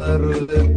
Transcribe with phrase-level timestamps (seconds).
[0.00, 0.71] fuego que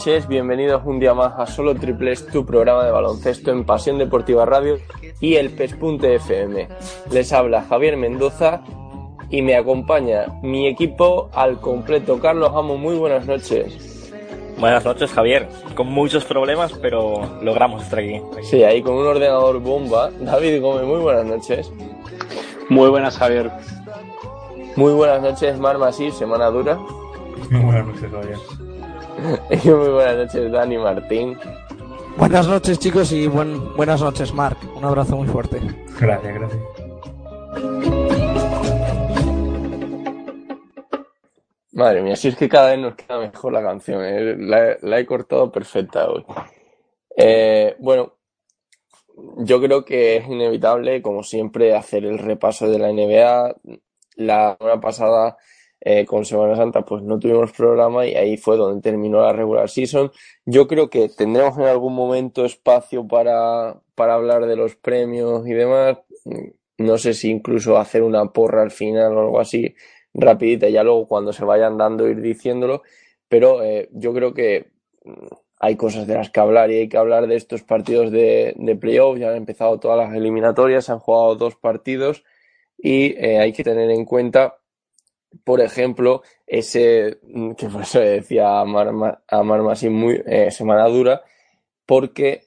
[0.00, 4.46] noches, bienvenidos un día más a Solo Triples, tu programa de baloncesto en Pasión Deportiva
[4.46, 4.78] Radio
[5.20, 6.68] y el PES.fm.
[7.10, 8.62] Les habla Javier Mendoza
[9.28, 12.18] y me acompaña mi equipo al completo.
[12.18, 14.10] Carlos Amo, muy buenas noches.
[14.58, 15.46] Buenas noches, Javier.
[15.74, 18.22] Con muchos problemas, pero logramos estar aquí.
[18.42, 20.10] Sí, ahí con un ordenador bomba.
[20.18, 21.70] David Gómez, muy buenas noches.
[22.70, 23.50] Muy buenas, Javier.
[24.76, 26.78] Muy buenas noches, Mar Masí, semana dura.
[27.50, 28.38] Muy buenas noches, Javier.
[29.64, 31.38] Y muy buenas noches, Dani Martín.
[32.16, 34.58] Buenas noches chicos y buen- buenas noches Marc.
[34.76, 35.60] Un abrazo muy fuerte.
[36.00, 36.60] Gracias, gracias.
[41.72, 44.04] Madre mía, si es que cada vez nos queda mejor la canción.
[44.04, 44.34] eh.
[44.38, 46.24] La, la he cortado perfecta hoy.
[47.16, 48.14] Eh, bueno,
[49.38, 53.54] yo creo que es inevitable, como siempre, hacer el repaso de la NBA.
[54.16, 55.36] La semana pasada,
[55.80, 59.68] eh, con Semana Santa, pues no tuvimos programa y ahí fue donde terminó la regular
[59.68, 60.10] season.
[60.44, 65.52] Yo creo que tendremos en algún momento espacio para, para hablar de los premios y
[65.52, 65.98] demás.
[66.78, 69.74] No sé si incluso hacer una porra al final o algo así
[70.14, 72.82] rapidita, ya luego cuando se vayan dando ir diciéndolo,
[73.28, 74.70] pero eh, yo creo que
[75.04, 75.26] mm,
[75.60, 78.76] hay cosas de las que hablar y hay que hablar de estos partidos de, de
[78.76, 82.24] playoff, ya han empezado todas las eliminatorias, se han jugado dos partidos
[82.78, 84.56] y eh, hay que tener en cuenta,
[85.44, 90.50] por ejemplo, ese, mm, que por eso decía a Mar, Ma- a Mar muy eh,
[90.50, 91.22] semana dura,
[91.86, 92.44] porque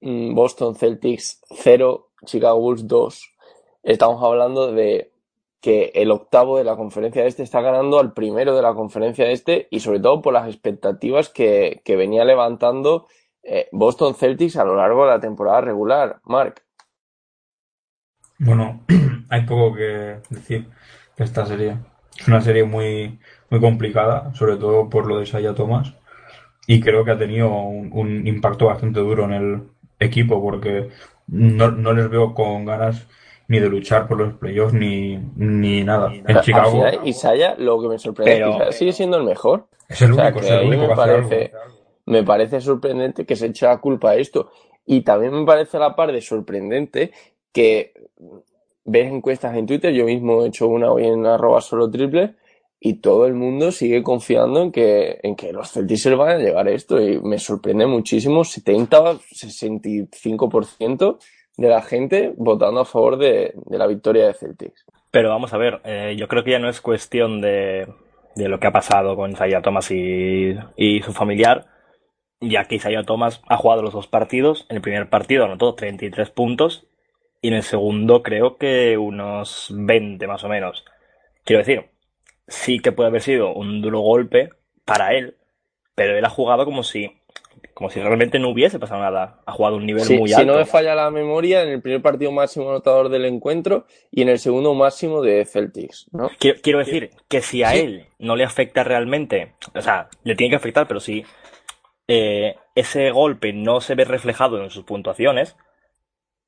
[0.00, 3.30] mm, Boston Celtics 0, Chicago Bulls 2.
[3.82, 5.12] Estamos hablando de
[5.60, 9.66] que el octavo de la conferencia este está ganando al primero de la conferencia este
[9.70, 13.08] y sobre todo por las expectativas que, que venía levantando
[13.42, 16.20] eh, Boston Celtics a lo largo de la temporada regular.
[16.24, 16.62] Mark,
[18.38, 18.84] Bueno,
[19.30, 20.68] hay poco que decir
[21.16, 21.78] de esta serie.
[22.18, 23.18] Es una serie muy,
[23.50, 25.94] muy complicada, sobre todo por lo de Isaiah Thomas.
[26.66, 29.62] Y creo que ha tenido un, un impacto bastante duro en el
[29.98, 30.88] equipo, porque
[31.28, 33.06] no, no les veo con ganas
[33.48, 36.12] ni de luchar por los playoffs ni, ni nada.
[36.12, 39.66] En al Chicago final Isaiah, lo que me sorprende es que sigue siendo el mejor.
[39.88, 41.52] es el o sea, único, que es el único me que parece-
[42.04, 44.50] Me parece sorprendente que se eche la culpa a esto.
[44.84, 47.12] Y también me parece a la par de sorprendente
[47.52, 47.92] que
[48.88, 52.34] ves encuestas en Twitter, yo mismo he hecho una hoy en arroba solo triple,
[52.80, 56.38] y todo el mundo sigue confiando en que, en que los Celtics se van a
[56.38, 56.98] llegar a esto.
[57.00, 61.18] Y me sorprende muchísimo, 70, 65%
[61.56, 64.84] de la gente votando a favor de, de la victoria de Celtics.
[65.10, 67.88] Pero vamos a ver, eh, yo creo que ya no es cuestión de,
[68.36, 71.66] de lo que ha pasado con Isaiah Thomas y, y su familiar,
[72.40, 74.66] ya que Isaiah Thomas ha jugado los dos partidos.
[74.68, 76.86] En el primer partido anotó 33 puntos
[77.40, 80.84] y en el segundo creo que unos 20 más o menos.
[81.44, 81.86] Quiero decir,
[82.46, 84.50] sí que puede haber sido un duro golpe
[84.84, 85.36] para él,
[85.94, 87.20] pero él ha jugado como si,
[87.74, 89.40] como si realmente no hubiese pasado nada.
[89.46, 90.52] Ha jugado un nivel Sí, muy si alto.
[90.52, 94.28] no me falla la memoria, en el primer partido máximo anotador del encuentro y en
[94.30, 96.30] el segundo máximo de Celtics, ¿no?
[96.38, 97.78] Quiero, quiero decir que si a Sí.
[97.80, 101.24] él no le afecta realmente, o sea, le tiene que afectar, pero si
[102.08, 105.56] eh, ese golpe no se ve reflejado en sus puntuaciones,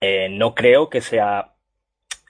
[0.00, 1.52] eh, no creo que sea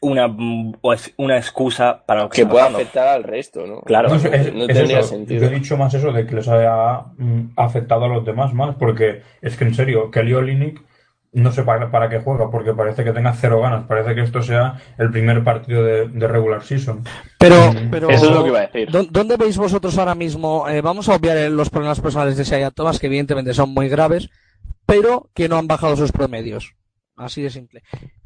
[0.02, 2.78] una, mm, o es una excusa para lo que, pueda pasando.
[2.78, 3.80] afectar al resto, ¿no?
[3.82, 4.08] Claro.
[4.08, 5.08] No, es, es- no es tendría eso.
[5.08, 5.42] sentido.
[5.42, 8.76] Yo he dicho más eso de que les haya mm, afectado a los demás más,
[8.76, 10.80] porque es que en serio, Kelly Olynyk
[11.32, 14.42] no sé para, para qué juega, porque parece que tenga cero ganas, parece que esto
[14.42, 17.04] sea el primer partido de, de regular season.
[17.38, 18.90] Pero, Mm, pero Eso es lo que iba a decir.
[18.90, 20.68] ¿dó- ¿dónde veis vosotros ahora mismo?
[20.68, 23.88] eh, vamos a obviar eh, los problemas personales de Isaiah Thomas, que evidentemente son muy
[23.88, 24.28] graves,
[24.86, 26.74] pero que no han bajado sus promedios.
[27.20, 27.82] Así de simple.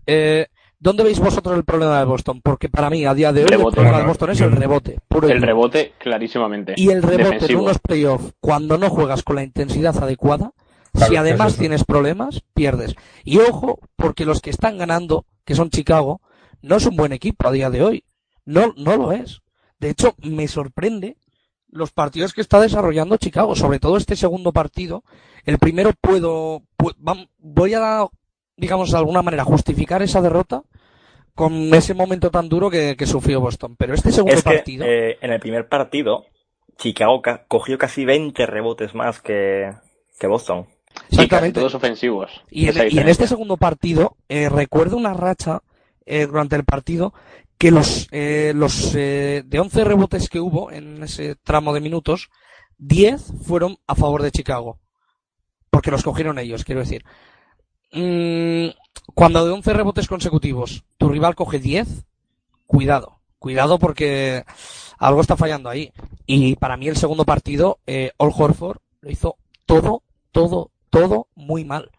[0.07, 0.47] Eh,
[0.79, 2.41] ¿Dónde veis vosotros el problema de Boston?
[2.43, 4.99] Porque para mí, a día de hoy, el problema de Boston es el rebote.
[5.09, 6.75] Puro El rebote, clarísimamente.
[6.77, 7.63] Y el rebote en Defensivo.
[7.63, 10.53] unos playoffs, cuando no juegas con la intensidad adecuada,
[10.93, 12.95] Claro, si además tienes problemas, pierdes.
[13.25, 16.21] Y ojo, porque los que están ganando, que son Chicago,
[16.63, 18.05] no es un buen equipo a día de hoy.
[18.45, 19.43] No, no lo es.
[19.81, 21.17] De hecho, me sorprende
[21.67, 25.03] los partidos que está desarrollando Chicago, sobre todo este segundo partido.
[25.45, 26.63] El primero puedo,
[27.39, 28.07] voy a,
[28.57, 30.63] digamos, de alguna manera justificar esa derrota
[31.35, 33.75] con ese momento tan duro que, que sufrió Boston.
[33.77, 36.27] Pero este segundo Es que partido, eh, en el primer partido,
[36.79, 39.73] Chicago ca- cogió casi 20 rebotes más que,
[40.19, 40.67] que Boston.
[41.11, 41.61] Y casi exactamente.
[41.61, 42.31] todos ofensivos.
[42.51, 45.63] Y en, y este segundo partido, eh, recuerdo una racha
[46.07, 47.13] eh, durante el partido
[47.59, 52.29] que los, eh, los eh, de 11 rebotes que hubo en ese tramo de minutos,
[52.79, 54.79] 10 fueron a favor de Chicago.
[55.71, 57.05] Porque los cogieron ellos, quiero decir.
[57.95, 58.71] Mm,
[59.15, 62.05] cuando de 11 rebotes consecutivos tu rival coge 10,
[62.67, 63.21] cuidado.
[63.39, 64.45] Cuidado porque
[64.99, 65.93] algo está fallando ahí.
[66.27, 69.37] Y para mí el segundo partido, eh, All Horford lo hizo
[69.67, 70.03] todo,
[70.33, 71.91] todo, todo muy mal.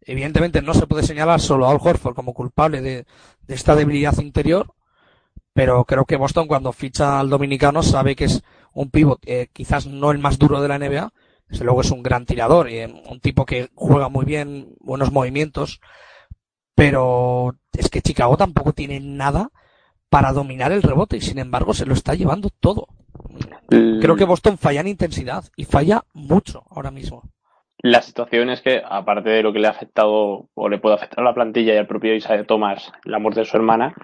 [0.00, 3.06] Evidentemente no se puede señalar solo a Al Horford como culpable de,
[3.46, 4.74] esta debilidad interior,
[5.52, 8.42] pero creo que Boston cuando ficha al dominicano sabe que es
[8.72, 11.12] un pivot, eh, quizás no el más duro de la NBA,
[11.52, 15.12] desde luego es un gran tirador y eh, un tipo que juega muy bien, buenos
[15.12, 15.80] movimientos,
[16.74, 19.50] pero es que Chicago tampoco tiene nada
[20.08, 22.88] para dominar el rebote y sin embargo se lo está llevando todo.
[23.68, 27.22] Creo que Boston falla en intensidad y falla mucho ahora mismo.
[27.78, 31.20] La situación es que, aparte de lo que le ha afectado o le puede afectar
[31.20, 33.94] a la plantilla y al propio Isaiah Thomas, la muerte de su hermana,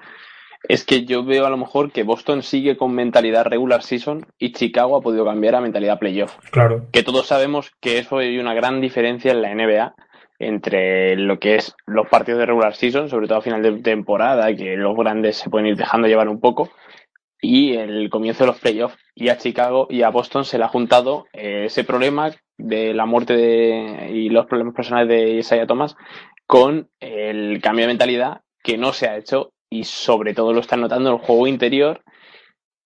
[0.64, 4.52] es que yo veo a lo mejor que Boston sigue con mentalidad regular season y
[4.52, 6.37] Chicago ha podido cambiar a mentalidad playoff.
[6.50, 6.87] Claro.
[6.93, 9.94] Que todos sabemos que eso hay una gran diferencia en la NBA
[10.38, 14.55] entre lo que es los partidos de regular season, sobre todo a final de temporada,
[14.55, 16.70] que los grandes se pueden ir dejando llevar un poco,
[17.40, 18.96] y el comienzo de los playoffs.
[19.14, 23.06] Y a Chicago y a Boston se le ha juntado eh, ese problema de la
[23.06, 25.96] muerte de, y los problemas personales de Isaiah Thomas
[26.46, 30.81] con el cambio de mentalidad que no se ha hecho y sobre todo lo están
[30.81, 32.03] notando en el juego interior.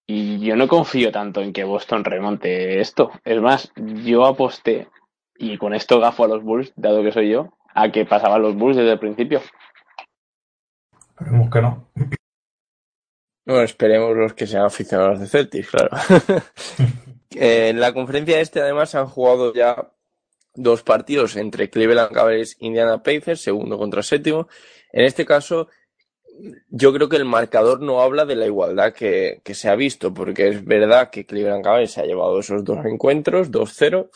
[0.06, 3.12] Y yo no confío tanto en que Boston remonte esto.
[3.25, 4.88] Es más, yo aposté,
[5.37, 8.56] y con esto gafo a los Bulls, dado que soy yo, a que pasaban los
[8.56, 9.40] Bulls desde el principio.
[11.08, 11.88] Esperemos que no.
[13.44, 15.90] Bueno, esperemos los que sean aficionados de Celtics, claro.
[17.34, 19.90] Eh, en la conferencia este, además, han jugado ya
[20.55, 24.49] dos partidos entre Cleveland Cavaliers e Indiana Pacers, segundo contra séptimo.
[24.93, 25.69] En este caso,
[26.69, 30.12] yo creo que el marcador no habla de la igualdad que, que se ha visto,
[30.14, 34.11] porque es verdad que Cleveland Cavaliers se ha llevado esos dos encuentros, 2-0.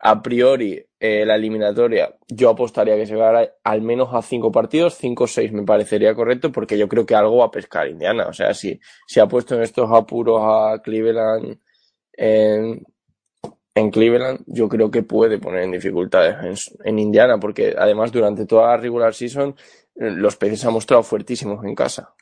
[0.00, 5.02] A priori, eh, la eliminatoria, yo apostaría que se va al menos a cinco partidos,
[5.02, 8.26] 5-6 me parecería correcto, porque yo creo que algo va a pescar Indiana.
[8.28, 11.58] O sea, si, si ha puesto en estos apuros a Cleveland
[12.12, 12.84] en,
[13.76, 18.68] en Cleveland, yo creo que puede poner en dificultades en, Indiana, porque además durante toda
[18.68, 19.54] la regular season
[19.96, 22.14] los peces se han mostrado fuertísimos en casa.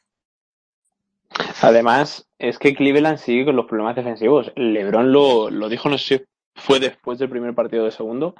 [1.62, 4.52] Además, es que Cleveland sigue con los problemas defensivos.
[4.56, 6.24] LeBron lo, lo dijo, no sé si
[6.54, 8.34] fue después del primer partido de segundo,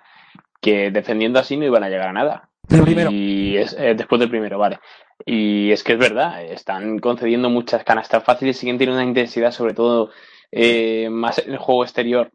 [0.61, 2.51] que defendiendo así no iban a llegar a nada.
[2.69, 3.11] Del primero.
[3.11, 4.79] Y es, eh, después del primero, vale.
[5.27, 9.75] Y es que es verdad, están concediendo muchas canastas fáciles, siguen teniendo una intensidad, sobre
[9.75, 10.11] todo
[10.51, 12.33] eh, más en el juego exterior,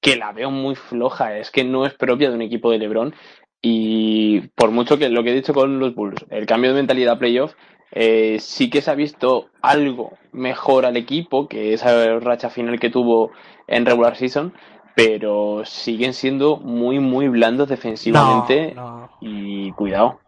[0.00, 1.38] que la veo muy floja.
[1.38, 3.14] Es que no es propia de un equipo de LeBron.
[3.60, 7.18] Y por mucho que lo que he dicho con los Bulls, el cambio de mentalidad
[7.18, 7.54] playoff,
[7.90, 12.90] eh, sí que se ha visto algo mejor al equipo que esa racha final que
[12.90, 13.30] tuvo
[13.66, 14.52] en regular season,
[14.94, 19.10] pero siguen siendo muy, muy blandos defensivamente No, no.
[19.20, 20.20] y cuidado.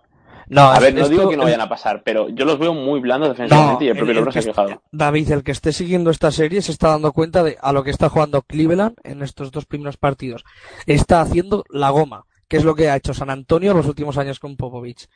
[0.49, 2.75] No, A ver, no esto- digo que no vayan a pasar, pero yo los veo
[2.75, 4.83] muy blandos defensivamente y el propio LeBron se ha que quejado.
[4.91, 7.91] David, el que esté siguiendo esta serie se está dando cuenta de a lo que
[7.91, 10.43] está jugando Cleveland en estos dos primeros partidos.
[10.87, 14.41] Está haciendo la goma, que es lo que ha hecho San Antonio los últimos años
[14.41, 15.07] con Popovich.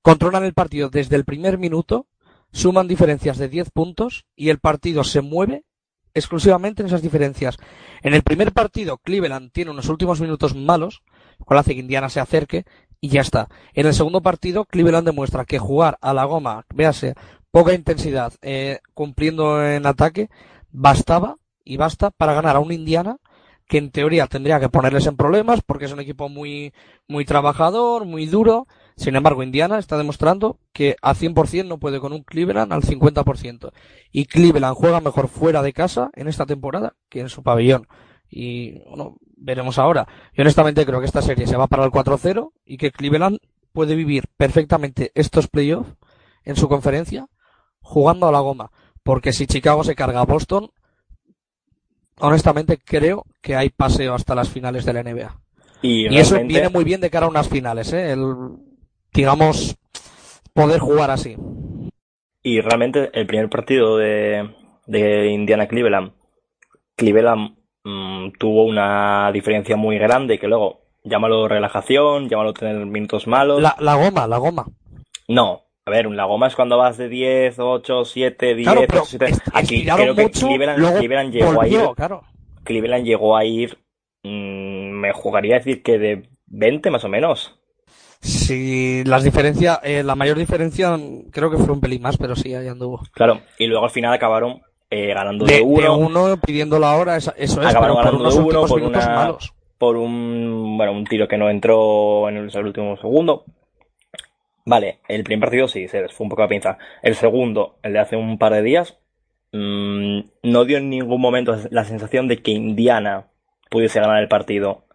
[0.00, 2.06] Controlan el partido desde el primer minuto,
[2.52, 5.64] suman diferencias de 10 puntos y el partido se mueve
[6.14, 7.56] exclusivamente en esas diferencias.
[8.02, 11.02] En el primer partido, Cleveland tiene unos últimos minutos malos,
[11.40, 12.64] lo cual hace que Indiana se acerque
[13.00, 13.48] y ya está.
[13.72, 17.14] En el segundo partido, Cleveland demuestra que jugar a la goma, véase,
[17.50, 20.30] poca intensidad, eh, cumpliendo en ataque,
[20.70, 23.18] bastaba y basta para ganar a un Indiana
[23.66, 26.72] que en teoría tendría que ponerles en problemas porque es un equipo muy,
[27.08, 28.66] muy trabajador, muy duro.
[28.96, 33.72] Sin embargo, Indiana está demostrando que al 100% no puede con un Cleveland al 50%.
[34.12, 37.88] Y Cleveland juega mejor fuera de casa en esta temporada que en su pabellón.
[38.30, 40.06] Y bueno, veremos ahora.
[40.34, 43.38] Yo honestamente creo que esta serie se va para el 4-0 y que Cleveland
[43.72, 45.94] puede vivir perfectamente estos playoffs
[46.44, 47.26] en su conferencia
[47.80, 48.70] jugando a la goma.
[49.02, 50.70] Porque si Chicago se carga a Boston,
[52.18, 55.40] honestamente creo que hay paseo hasta las finales de la NBA.
[55.82, 58.12] Y, Y eso viene muy bien de cara a unas finales, ¿eh?
[58.12, 58.56] El,
[59.12, 59.76] digamos,
[60.52, 61.36] poder jugar así.
[62.42, 64.50] Y realmente el primer partido de,
[64.86, 66.12] de Indiana Cleveland,
[66.96, 73.60] Cleveland mm, tuvo una diferencia muy grande que luego llámalo relajación, llámalo tener minutos malos.
[73.60, 74.66] La, la goma, la goma.
[75.28, 79.00] No, a ver, la goma es cuando vas de 10, 8, 7, 10, Claro, pero
[79.02, 79.24] 8, 7.
[79.26, 82.22] est- Aquí creo que mucho, Cleveland, Cleveland llegó a ir, volvió, claro.
[82.64, 83.78] Cleveland llegó a ir,
[84.22, 87.58] mm, me jugaría a decir que de 20 más o menos.
[88.20, 90.96] Sí, las diferencias, eh, la mayor diferencia
[91.30, 93.02] creo que fue un pelín más, pero sí, ahí anduvo.
[93.12, 96.96] Claro, y luego al final acabaron eh, ganando De, de de uno, uno pidiendo la
[96.96, 99.52] hora, eso es, acabaron pero por ganando unos de uno por una, malos.
[99.76, 103.44] por un, bueno, un tiro que no entró en el último segundo.
[104.66, 106.78] Vale, el primer partido sí, se les fue un poco a pinza.
[107.02, 108.98] El segundo, el de hace un par de días,
[109.52, 113.28] mm, no dio en ningún momento la sensación de que Indiana
[113.70, 114.86] pudiese ganar el partido.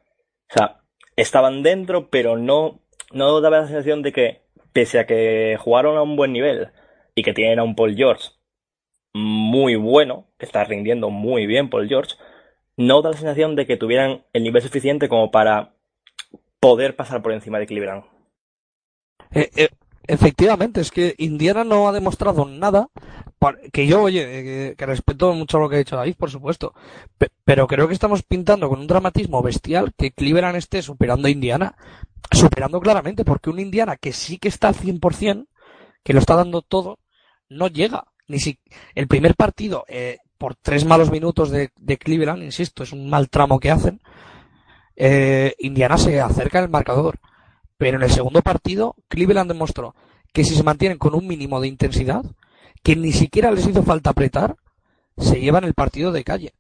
[0.49, 0.81] O sea,
[1.15, 4.41] estaban dentro, pero no, no daba la sensación de que,
[4.73, 6.71] pese a que jugaron a un buen nivel
[7.15, 8.29] y que tienen a un Paul George
[9.13, 12.15] muy bueno, que está rindiendo muy bien Paul George,
[12.77, 15.73] no da la sensación de que tuvieran el nivel suficiente como para
[16.59, 18.03] poder pasar por encima de Cleveland.
[19.31, 19.69] Eh, eh,
[20.07, 22.89] efectivamente, es que Indiana no ha demostrado nada.
[23.71, 26.73] Que yo, oye, eh, que, respeto mucho lo que ha dicho David, por supuesto.
[27.17, 31.31] pe- pero creo que estamos pintando con un dramatismo bestial que Cleveland esté superando a
[31.31, 31.75] Indiana.
[32.31, 35.47] Superando claramente, porque un Indiana que sí que está al 100%,
[36.03, 36.99] que lo está dando todo,
[37.49, 38.05] no llega.
[38.27, 38.59] Ni si
[38.95, 43.29] el primer partido, eh, por tres malos minutos de, de Cleveland, insisto, es un mal
[43.29, 44.01] tramo que hacen.
[44.95, 47.19] eh, Indiana se acerca al marcador.
[47.79, 49.95] Pero en el segundo partido, Cleveland demostró
[50.33, 52.25] que si se mantienen con un mínimo de intensidad,
[52.83, 54.57] que ni siquiera les hizo falta apretar,
[55.17, 56.53] se llevan el partido de calle.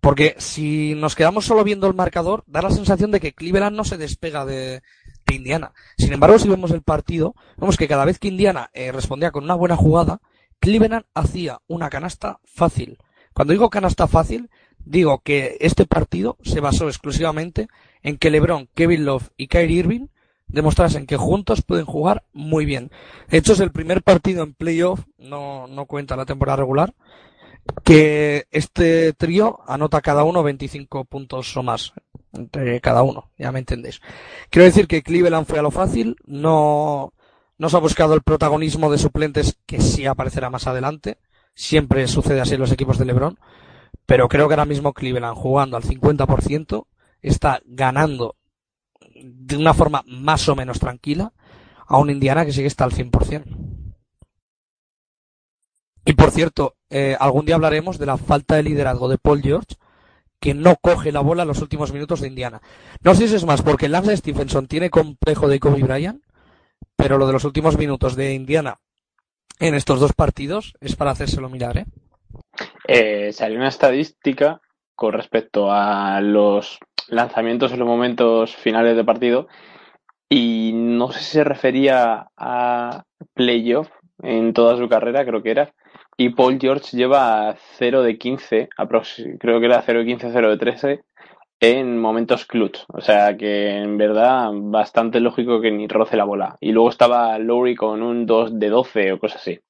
[0.00, 3.84] Porque si nos quedamos solo viendo el marcador, da la sensación de que Cleveland no
[3.84, 4.82] se despega de,
[5.30, 5.72] Indiana.
[5.96, 9.44] Sin embargo, si vemos el partido, vemos que cada vez que Indiana eh, respondía con
[9.44, 10.20] una buena jugada,
[10.58, 12.98] Cleveland hacía una canasta fácil.
[13.32, 14.50] Cuando digo canasta fácil,
[14.84, 17.68] digo que este partido se basó exclusivamente
[18.02, 20.06] en que LeBron, Kevin Love y Kyrie Irving
[20.48, 22.90] demostrasen que juntos pueden jugar muy bien.
[23.28, 26.94] De hecho, es el primer partido en playoff, no, no cuenta la temporada regular,
[27.84, 31.92] que este trío anota cada uno 25 puntos o más
[32.32, 34.00] entre cada uno, ya me entendéis.
[34.50, 37.12] Quiero decir que Cleveland fue a lo fácil, no,
[37.58, 41.18] no se ha buscado el protagonismo de suplentes que sí aparecerá más adelante.
[41.54, 43.38] Siempre sucede así en los equipos de LeBron.
[44.10, 46.86] Pero creo que ahora mismo Cleveland jugando al 50%
[47.22, 48.34] está ganando
[49.14, 51.32] de una forma más o menos tranquila
[51.86, 53.44] a un Indiana que sí que está al 100%.
[56.06, 59.76] Y por cierto, eh, algún día hablaremos de la falta de liderazgo de Paul George
[60.40, 62.60] que no coge la bola en los últimos minutos de Indiana.
[63.02, 66.20] No sé si es más porque Lance Stephenson tiene complejo de Kobe Bryant,
[66.96, 68.80] pero lo de los últimos minutos de Indiana
[69.60, 71.86] en estos dos partidos es para hacérselo mirar, ¿eh?
[72.92, 74.60] Eh, salió una estadística
[74.96, 76.78] con respecto a los
[77.08, 79.46] lanzamientos en los momentos finales de partido
[80.28, 83.04] y no sé si se refería a
[83.34, 83.90] playoff
[84.22, 85.72] en toda su carrera, creo que era.
[86.16, 90.50] Y Paul George lleva 0 de 15, aprox- creo que era 0 de 15, 0
[90.50, 91.00] de 13
[91.60, 92.80] en momentos clutch.
[92.88, 96.56] O sea que en verdad bastante lógico que ni roce la bola.
[96.60, 99.60] Y luego estaba Lowry con un 2 de 12 o cosas así.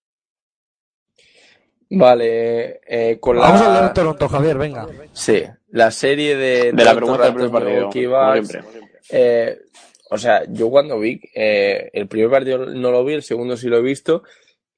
[1.91, 3.43] Vale, eh, con la...
[3.43, 4.87] Vamos a hablar de Toronto, Javier, venga.
[5.13, 7.91] Sí, la serie de, De la vergüenza del primer partido,
[9.11, 9.59] eh,
[10.11, 13.67] o sea, yo cuando vi, eh, el primer partido no lo vi, el segundo sí
[13.69, 14.23] lo he visto,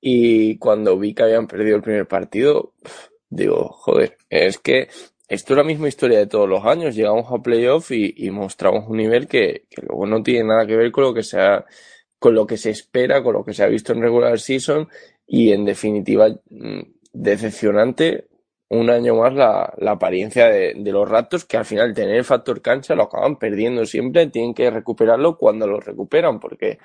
[0.00, 2.73] y cuando vi que habían perdido el primer partido,
[3.28, 4.88] digo, joder, es que
[5.28, 8.88] esto es la misma historia de todos los años, llegamos a playoff y, y mostramos
[8.88, 11.64] un nivel que, que luego no tiene nada que ver con lo que se ha-
[12.19, 14.88] con lo que se espera, con lo que se ha visto en regular season,
[15.26, 16.81] y en definitiva, mm,
[17.12, 18.28] decepcionante
[18.69, 22.62] un año más la, la apariencia de, los Raptors, que al final tener el factor
[22.62, 26.78] cancha lo acaban perdiendo siempre, tienen que recuperarlo cuando lo recuperan, porque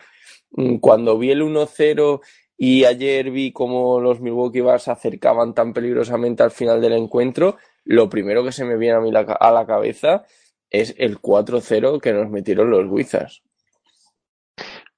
[0.51, 2.19] mm, cuando vi el 1-0
[2.57, 7.55] y ayer vi cómo los Milwaukee Bucks se acercaban tan peligrosamente al final del encuentro,
[7.85, 10.25] lo primero que se me viene a mí la a la cabeza
[10.69, 13.43] es el 4-0 que nos metieron los Wizards.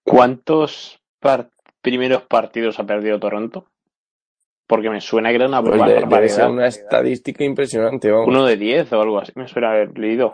[0.03, 0.99] ¿Cuántos
[1.81, 3.67] primeros partidos ha perdido Toronto?
[4.69, 6.35] Porque me suena que era una Pues de- debe barbaridad.
[6.35, 8.27] ser una estadística impresionante, vamos.
[8.27, 10.33] Uno de 10 o algo así, me suena haber leído.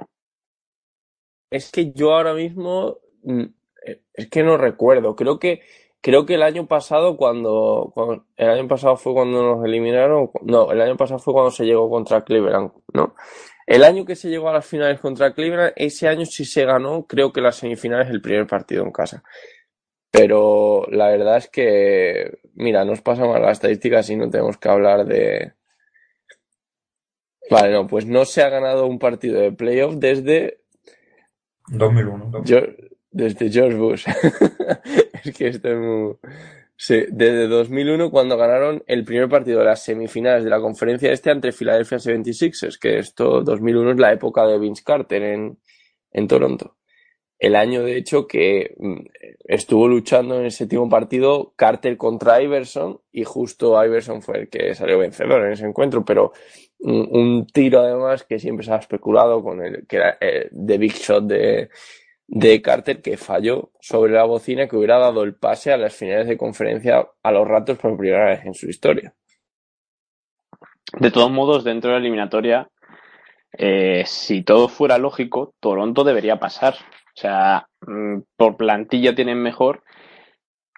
[1.49, 3.43] Es que yo ahora mismo mm,
[3.87, 5.15] eh, es que no recuerdo.
[5.15, 5.61] Creo que
[6.01, 10.29] creo que el año pasado cuando, cuando- el año pasado fue cuando nos eliminaron.
[10.41, 13.15] No, el año pasado fue cuando se llegó contra Cleveland, ¿no?
[13.65, 17.07] El año que se llegó a las finales contra Cleveland, ese año sí se ganó,
[17.07, 19.23] creo que las semifinales el primer partido en casa.
[20.11, 24.69] Pero la verdad es que, mira, nos pasa mal la estadística si no tenemos que
[24.69, 25.53] hablar de.
[27.49, 30.61] Vale, no, pues no se ha ganado un partido de playoff desde
[31.67, 32.43] 2001.
[32.43, 32.59] yo,
[33.11, 34.05] desde George Bush.
[35.23, 36.15] es que esto es muy...
[36.77, 41.31] Sí, desde 2001 cuando ganaron el primer partido de las semifinales de la conferencia este
[41.31, 45.57] entre Philadelphia 76ers, que esto 2001 es la época de Vince Carter en,
[46.11, 46.75] en Toronto.
[47.39, 48.99] El año de hecho que mm,
[49.45, 54.73] estuvo luchando en el séptimo partido Carter contra Iverson y justo Iverson fue el que
[54.75, 56.33] salió vencedor en ese encuentro, pero
[56.79, 60.93] un, tiro además que siempre se ha especulado con el que era el de Big
[60.93, 61.69] Shot de,
[62.27, 66.27] de Carter que falló sobre la bocina que hubiera dado el pase a las finales
[66.27, 69.13] de conferencia a los ratos por primera vez en su historia.
[70.99, 72.69] De todos modos, dentro de la eliminatoria,
[73.57, 76.75] eh, si todo fuera lógico, Toronto debería pasar.
[77.15, 79.83] O sea, mm, por plantilla tienen mejor,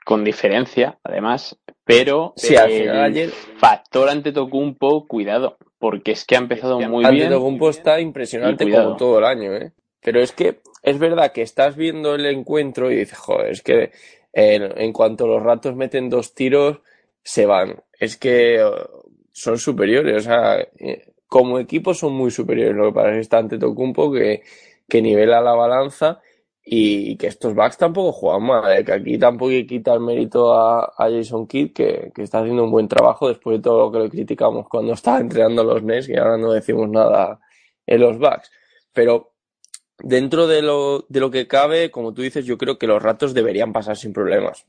[0.06, 6.36] con diferencia, además, pero Sí, el final ayer- factor ante Tocumpo, cuidado, porque es que
[6.36, 7.26] ha empezado muy bien.
[7.26, 9.72] Antetokounmpo está impresionante como todo el año, ¿eh?
[10.02, 13.92] Pero es que es verdad que estás viendo el encuentro y dices, joder, es que
[14.32, 16.82] eh, en cuanto los ratos meten dos tiros,
[17.24, 17.84] se van.
[18.00, 18.66] Es que eh,
[19.32, 22.76] son superiores, o sea, eh, como equipo son muy superiores.
[22.78, 24.44] Lo que pasa es que está Antetokounmpo que,
[24.88, 26.22] que nivela la balanza
[26.70, 28.84] y, que estos backs tampoco juegan mal, ¿eh?
[28.84, 32.66] que aquí tampoco hay que quitar mérito a, a Jason Kidd, que, que está haciendo
[32.66, 36.10] un buen trabajo después de todo lo que le criticamos cuando estaba entrenando los Nets
[36.10, 37.40] y ahora no decimos nada
[37.86, 38.52] en los backs.
[38.92, 39.34] Pero
[40.00, 43.34] dentro de lo, de lo que cabe, como tú dices, yo creo que los ratos
[43.34, 44.66] deberían pasar sin problemas.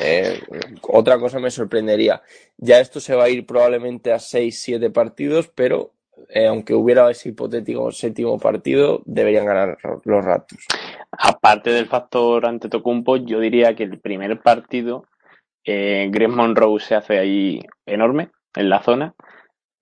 [0.00, 0.40] Eh,
[0.82, 2.22] otra cosa me sorprendería.
[2.58, 5.94] Ya esto se va a ir probablemente a 6, 7 partidos, pero
[6.28, 10.58] eh, aunque hubiera ese hipotético séptimo partido, deberían ganar los ratos.
[11.12, 15.04] Aparte del factor ante Tocumpo, yo diría que el primer partido,
[15.64, 19.14] eh, Greg Monroe se hace ahí enorme en la zona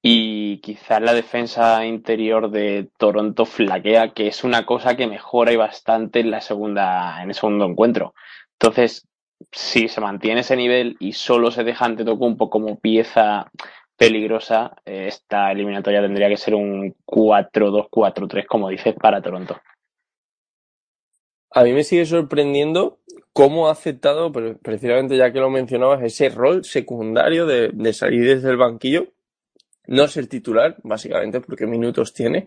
[0.03, 5.57] y quizás la defensa interior de Toronto flaquea, que es una cosa que mejora y
[5.57, 8.15] bastante en la segunda, en el segundo encuentro.
[8.53, 9.07] Entonces,
[9.53, 13.51] si se mantiene ese nivel y solo se deja ante Tocumpo como pieza
[13.99, 19.61] peligrosa, eh, esta eliminatoria tendría que ser un 4-2-4-3, como dices, para Toronto.
[21.51, 22.99] A mí me sigue sorprendiendo
[23.33, 28.25] cómo ha aceptado, pre- precisamente ya que lo mencionabas, ese rol secundario de, de salir
[28.25, 29.09] desde el banquillo,
[29.87, 32.47] no ser titular, básicamente porque minutos tiene,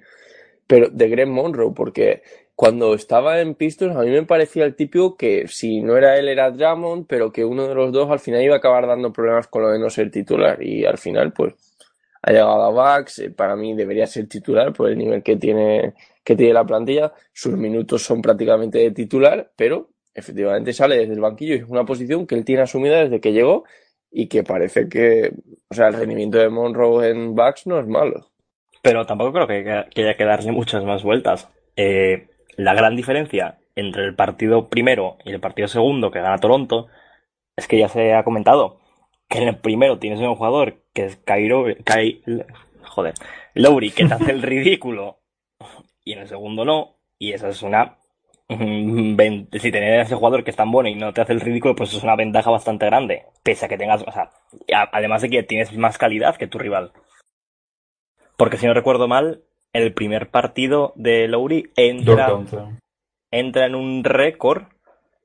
[0.67, 2.21] pero de Greg Monroe, porque
[2.55, 6.27] cuando estaba en Pistons a mí me parecía el típico que si no era él
[6.27, 9.47] era Drummond, pero que uno de los dos al final iba a acabar dando problemas
[9.47, 11.55] con lo de no ser titular y al final pues
[12.21, 15.95] ha llegado a Bucks, eh, para mí debería ser titular por el nivel que tiene
[16.23, 21.19] que tiene la plantilla, sus minutos son prácticamente de titular, pero efectivamente sale desde el
[21.19, 23.63] banquillo y es una posición que él tiene asumida desde que llegó
[24.11, 25.33] y que parece que,
[25.69, 28.29] o sea, el rendimiento de Monroe en Bucks no es malo.
[28.81, 31.49] Pero tampoco creo que, que haya que darle muchas más vueltas.
[31.75, 36.87] Eh, la gran diferencia entre el partido primero y el partido segundo que gana Toronto
[37.55, 38.79] es que ya se ha comentado
[39.29, 42.21] que en el primero tienes un jugador que es Cairo, Kai,
[42.83, 43.13] joder,
[43.53, 45.19] Lowry, que te hace el ridículo
[46.03, 47.97] y en el segundo no, y esa es una
[48.49, 49.15] mm,
[49.59, 51.93] si tener ese jugador que es tan bueno y no te hace el ridículo, pues
[51.93, 54.31] es una ventaja bastante grande, pese a que tengas, o sea,
[54.75, 56.91] a- además de que tienes más calidad que tu rival.
[58.37, 62.57] Porque si no recuerdo mal, el primer partido de Lowry 2 entra, de 11.
[63.31, 64.63] entra en un récord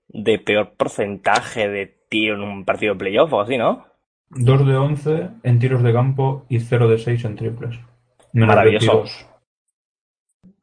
[0.08, 3.86] de peor porcentaje de tiro en un partido de playoff o así, ¿no?
[4.30, 7.78] 2 de 11 en tiros de campo y 0 de 6 en triples.
[8.32, 8.92] Menos Maravilloso.
[8.92, 9.26] 22.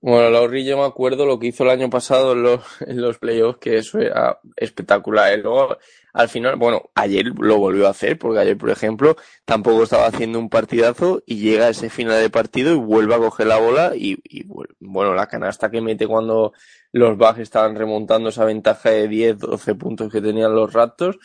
[0.06, 3.20] Bueno, Lowry yo me acuerdo lo que hizo el año pasado en los, en los
[3.20, 5.40] playoffs, que eso era espectacular.
[5.40, 5.78] Y luego,
[6.12, 10.40] al final, bueno, ayer lo volvió a hacer, porque ayer, por ejemplo, tampoco estaba haciendo
[10.40, 13.94] un partidazo y llega a ese final de partido y vuelve a coger la bola
[13.96, 14.46] y, y,
[14.82, 16.52] bueno, la canasta que mete cuando
[16.92, 21.18] los Bucks estaban remontando esa ventaja de 10, 12 puntos que tenían los Raptors,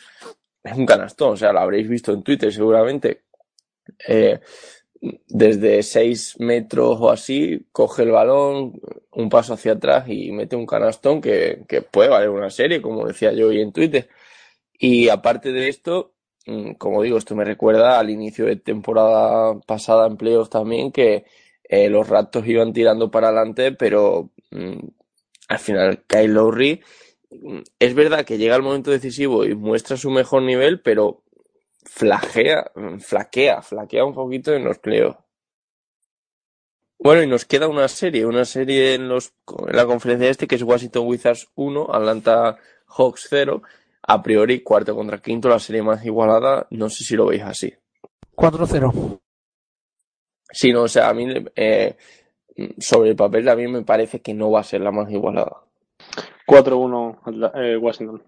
[0.63, 3.23] es un canastón, o sea, lo habréis visto en Twitter seguramente.
[4.07, 4.39] Eh,
[5.01, 8.79] desde 6 metros o así, coge el balón,
[9.11, 13.07] un paso hacia atrás y mete un canastón que, que puede valer una serie, como
[13.07, 14.09] decía yo hoy en Twitter.
[14.79, 16.13] Y aparte de esto,
[16.47, 21.25] mm, como digo, esto me recuerda al inicio de temporada pasada en playoffs también, que
[21.63, 24.79] eh, los Raptors iban tirando para adelante, pero mm,
[25.49, 26.81] al final Kyle Lowry
[27.31, 31.23] mm, es verdad que llega el momento decisivo y muestra su mejor nivel, pero
[31.83, 35.19] flagea, flaquea, flaquea un poquito en los playoffs.
[37.01, 39.33] Bueno, y nos queda una serie, una serie en, los,
[39.67, 43.61] en la conferencia este que es Washington Wizards 1, Atlanta Hawks 0.
[44.01, 46.67] A priori, cuarto contra quinto, la serie más igualada.
[46.71, 47.73] No sé si lo veis así.
[48.35, 49.19] 4-0.
[50.51, 51.95] Sí, no, o sea, a mí, eh,
[52.79, 55.63] sobre el papel, a mí me parece que no va a ser la más igualada.
[56.47, 58.23] 4-1 eh, Washington.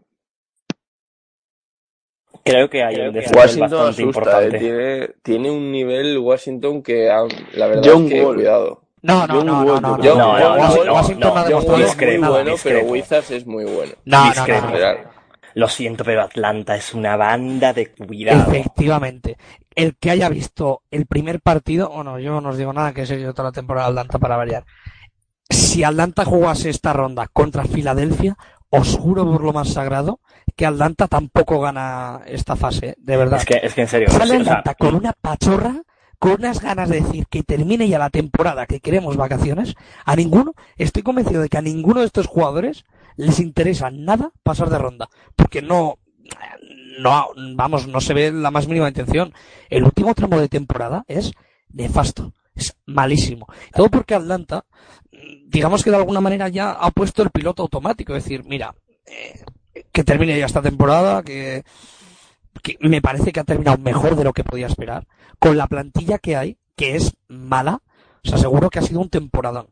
[2.44, 4.60] Creo que hay Creo un que desnivel Washington bastante asusta, eh, importante.
[4.60, 7.24] tiene, tiene un nivel Washington que ah,
[7.54, 8.36] la verdad John es que Wall.
[8.36, 8.82] cuidado.
[9.04, 11.20] No, no, John no, Wall, no, no, yo- no, no, no, no, Washington- no, Washington
[11.20, 12.92] no, no John Wall es muy bueno, pero discrepo.
[12.92, 13.94] Wizards es muy bueno.
[14.06, 14.68] No, no, Discrepo.
[14.68, 15.12] no, no, no.
[15.54, 18.52] Lo siento, pero Atlanta es una banda de cuidado.
[18.52, 19.38] Efectivamente.
[19.76, 23.06] El que haya visto el primer partido, bueno, yo no os digo nada que he
[23.06, 24.64] seguido toda la temporada de Atlanta para variar.
[25.50, 28.38] Si Atlanta jugase esta ronda contra Filadelfia,
[28.72, 30.22] os juro por lo más sagrado
[30.56, 33.40] que Atlanta tampoco gana esta fase, de verdad.
[33.40, 35.84] Es que, es que en serio, Sale sí, o sea, Atlanta con una pachorra,
[36.18, 39.76] con unas ganas de decir que termine ya la temporada, que queremos vacaciones.
[40.06, 42.86] A ninguno, estoy convencido de que a ninguno de estos jugadores
[43.18, 45.98] les interesa nada pasar de ronda, porque no,
[47.00, 49.34] no, vamos, no se ve la más mínima intención.
[49.70, 51.34] El último tramo de temporada es
[51.74, 53.48] nefasto, es malísimo.
[53.74, 54.66] Todo porque Atlanta,
[55.46, 58.74] digamos que de alguna manera ya ha puesto el piloto automático, es decir, mira,
[59.06, 59.44] eh,
[59.92, 61.64] que termine ya esta temporada, que,
[62.62, 65.08] que me parece que ha terminado mejor de lo que podía esperar,
[65.40, 67.82] con la plantilla que hay, que es mala,
[68.24, 69.68] os aseguro que ha sido un temporadón.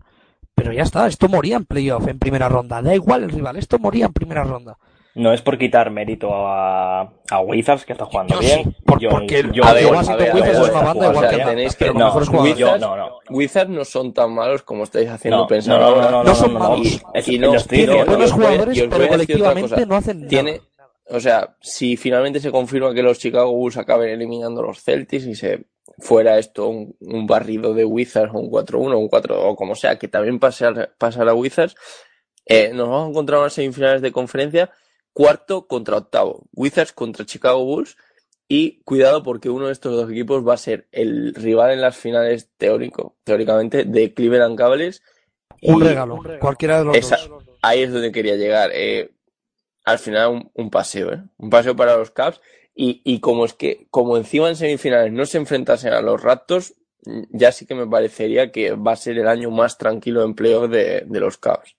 [0.56, 2.82] Pero ya está, esto moría en playoff, en primera ronda.
[2.82, 4.78] Da igual el rival, esto moría en primera ronda.
[5.20, 8.64] No es por quitar mérito a, a Wizards, que está jugando Yo bien.
[8.64, 11.76] sí, por- Yo- porque yo- a ver, Wizards es una banda igual o que tenéis
[11.76, 12.58] que jugadores.
[12.58, 13.20] Yo- no, no.
[13.30, 16.12] Wizards no son tan malos como estáis haciendo No, pensar no, no, ahora.
[16.12, 16.80] no, no, No son no, malos.
[16.88, 18.12] y- es- Y lo no, estoy y no, Tiene diciendo.
[18.12, 20.30] y buenos jugadores, pero colectivamente no hacen nada.
[20.30, 20.62] Tiene,
[21.10, 25.26] o sea, si finalmente se confirma que los Chicago Bulls acaben eliminando a los Celtics
[25.26, 25.66] y se
[25.98, 29.76] fuera esto un, un barrido de Wizards o un 4-1 o un 4 o como
[29.76, 31.76] sea, que también pase a, pase a Wizards,
[32.46, 34.70] eh, nos vamos a encontrar unas semifinales de conferencia
[35.14, 36.48] cuarto contra octavo.
[36.54, 37.98] Wizards contra Chicago Bulls
[38.48, 41.98] y cuidado porque uno de estos dos equipos va a ser el rival en las
[41.98, 45.02] finales teórico, teóricamente de Cleveland Cavaliers.
[45.62, 47.44] Un y regalo, cualquiera de los esa- dos.
[47.62, 48.72] ahí es donde quería llegar.
[48.74, 49.12] Eh,
[49.86, 51.24] al final un, un paseo, ¿eh?
[51.38, 52.42] Un paseo para los Caps.
[52.76, 56.76] Y, y como es que, como encima en semifinales no se enfrentasen a los Raptors,
[57.32, 60.68] ya sí que me parecería que va a ser el año más tranquilo de empleo
[60.70, 61.76] de, de los Caps.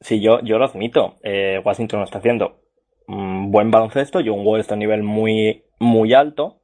[0.00, 1.18] Sí, yo, yo lo admito.
[1.22, 2.62] Eh, Washington está haciendo
[3.06, 4.20] un buen baloncesto.
[4.24, 6.60] John Wall está a un nivel muy, muy alto.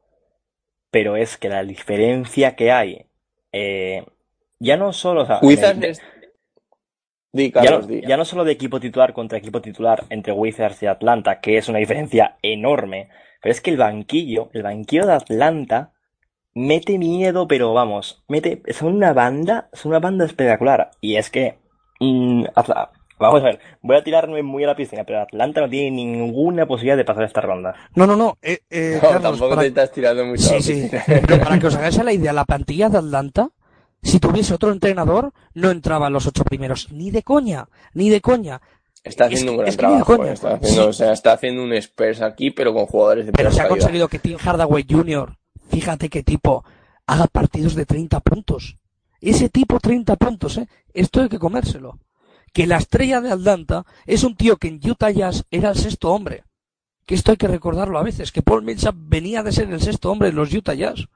[0.91, 3.07] Pero es que la diferencia que hay,
[3.53, 4.07] eh,
[4.59, 5.97] ya no solo, o sea, Wizards de-.
[7.33, 11.41] Di, ya, no, ya solo de equipo titular contra equipo titular entre Wizards y Atlanta,
[11.41, 13.11] que es una diferencia enorme,
[13.43, 15.93] pero es que el banquillo, el banquillo de Atlanta,
[16.55, 20.93] mete miedo, pero vamos, mete, son una banda, son una banda espectacular.
[21.03, 21.59] Y es que,
[22.01, 25.69] mm, Atla- vamos a ver, voy a tirarme muy a la piscina, pero Atlanta no
[25.69, 27.75] tiene ninguna posibilidad de pasar esta ronda.
[27.95, 28.37] No, no, no.
[28.43, 30.51] eh, eh, No, Carlos, tampoco para- te estás tirando mucho.
[30.51, 30.91] a la Sí, sí.
[31.07, 33.49] Pero para que os hagáis a la idea, la plantilla de Atlanta,
[34.03, 36.91] si tuviese otro entrenador, no entraba en los ocho primeros.
[36.93, 38.61] Ni de coña, ni de coña.
[39.03, 40.17] Está Es haciendo que- un gran es que ni de trabajo.
[40.19, 40.33] coña.
[40.33, 40.89] Está haciendo, Sí.
[40.89, 43.79] o sea, está haciendo un Spurs aquí, pero con jugadores de Pero se ha calidad.
[43.81, 45.37] conseguido que Tim Hardaway Jr.,
[45.69, 46.65] fíjate qué tipo,
[47.07, 48.77] haga partidos de 30 puntos.
[49.21, 50.69] Ese tipo 30 puntos, ¿eh?
[50.93, 51.99] Esto hay que comérselo.
[52.57, 56.11] Que la estrella de Atlanta es un tío que en Utah Jazz era el sexto
[56.11, 56.45] hombre.
[57.05, 60.11] Que esto hay que recordarlo a veces, que Paul Millsap venía de ser el sexto
[60.11, 61.07] hombre en los Utah Jazz.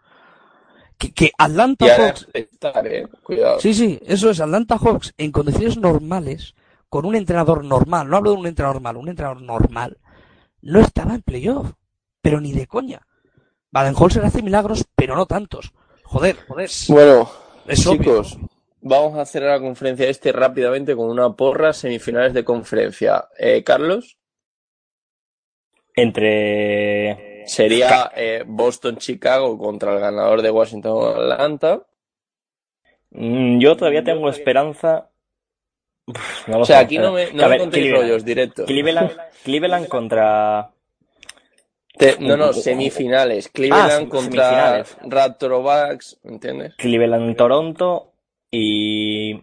[0.98, 3.58] Que, que Atlanta Hawks estar, eh, Cuidado.
[3.58, 6.54] Sí, sí, eso es Atlanta Hawks en condiciones normales,
[6.90, 9.96] con un entrenador normal, no hablo de un entrenador malo, un entrenador normal,
[10.60, 11.72] no estaba en playoff,
[12.20, 13.06] pero ni de coña.
[13.70, 15.72] Baden-Holzer hace milagros, pero no tantos.
[16.04, 16.68] Joder, joder.
[16.88, 17.30] Bueno,
[17.66, 18.26] Es obvio.
[18.82, 23.28] Vamos a cerrar la conferencia este rápidamente con una porra, semifinales de conferencia.
[23.38, 24.18] Eh, Carlos,
[25.94, 31.82] Entre, sería eh, Boston-Chicago contra el ganador de Washington-Atlanta.
[33.10, 35.10] mm, yo todavía tengo esperanza,
[36.06, 36.84] Uf, no lo O sea, sé.
[36.84, 37.92] aquí no me, no me Cleveland.
[38.02, 38.66] rollos directos.
[38.66, 39.12] Cleveland,
[39.44, 40.70] Cleveland contra
[41.98, 43.48] Te- no, no, semifinales.
[43.48, 44.44] Cleveland Ah, contra
[44.84, 44.96] semifinales.
[45.02, 46.74] Raptor Bucks, ¿entiendes?
[46.76, 48.09] Cleveland Toronto
[48.50, 49.42] y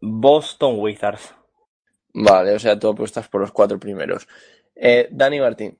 [0.00, 1.34] Boston Wizards.
[2.14, 4.26] Vale, o sea, tú apuestas por los cuatro primeros.
[4.74, 5.78] Eh, Dani Martín.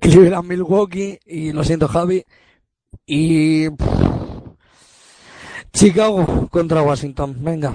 [0.00, 2.24] Cleveland Milwaukee y lo siento Javi
[3.06, 3.66] y
[5.72, 7.36] Chicago contra Washington.
[7.38, 7.74] Venga.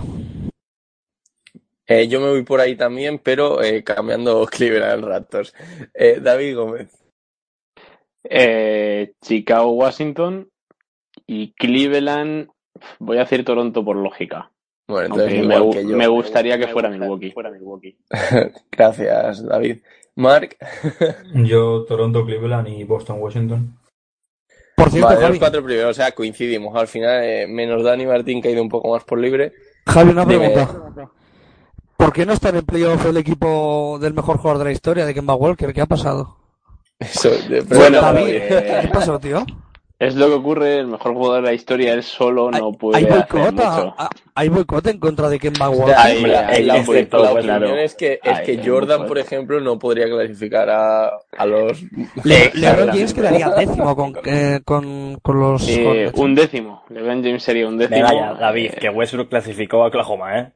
[1.85, 5.53] Eh, yo me voy por ahí también, pero eh, cambiando Cleveland Raptors.
[5.93, 6.89] Eh, David Gómez.
[8.23, 10.49] Eh, Chicago, Washington
[11.27, 12.49] y Cleveland.
[12.99, 14.51] Voy a decir Toronto por lógica.
[14.87, 15.97] Bueno, entonces me, igual que yo.
[15.97, 17.33] me gustaría que fuera Milwaukee.
[18.71, 19.77] Gracias, David.
[20.15, 20.57] Mark.
[21.33, 23.79] Yo, Toronto, Cleveland y Boston, Washington.
[24.75, 26.75] Por cierto, Vale, los cuatro primeros, o sea, coincidimos.
[26.75, 29.53] Al final, eh, menos Dani Martín, que ha ido un poco más por libre.
[29.87, 30.49] Javi, una Dime.
[30.49, 31.09] pregunta.
[31.97, 35.05] ¿Por qué no está en el playoff el equipo del mejor jugador de la historia,
[35.05, 35.73] de Kemba Walker?
[35.73, 36.37] ¿Qué ha pasado?
[36.99, 39.45] Eso, de- Bueno, David, eh, ¿qué pasó, tío?
[40.07, 42.97] Es lo que ocurre, el mejor jugador de la historia, él solo no Hay puede
[42.97, 43.95] hacer boicot, mucho.
[43.97, 45.95] a- a- hay boicot en contra de Kemba Walker.
[45.95, 47.31] La la claro.
[47.33, 51.81] opinión es que, es Ahí, que Jordan, por ejemplo, no podría clasificar a, a los...
[52.23, 52.51] Le-.
[52.55, 56.83] LeBron James quedaría décimo con, eh, con, con los Eh, un décimo.
[56.89, 58.07] LeBron James sería un décimo.
[58.07, 60.51] Venga ya, David, que Westbrook clasificó a Oklahoma, ¿eh?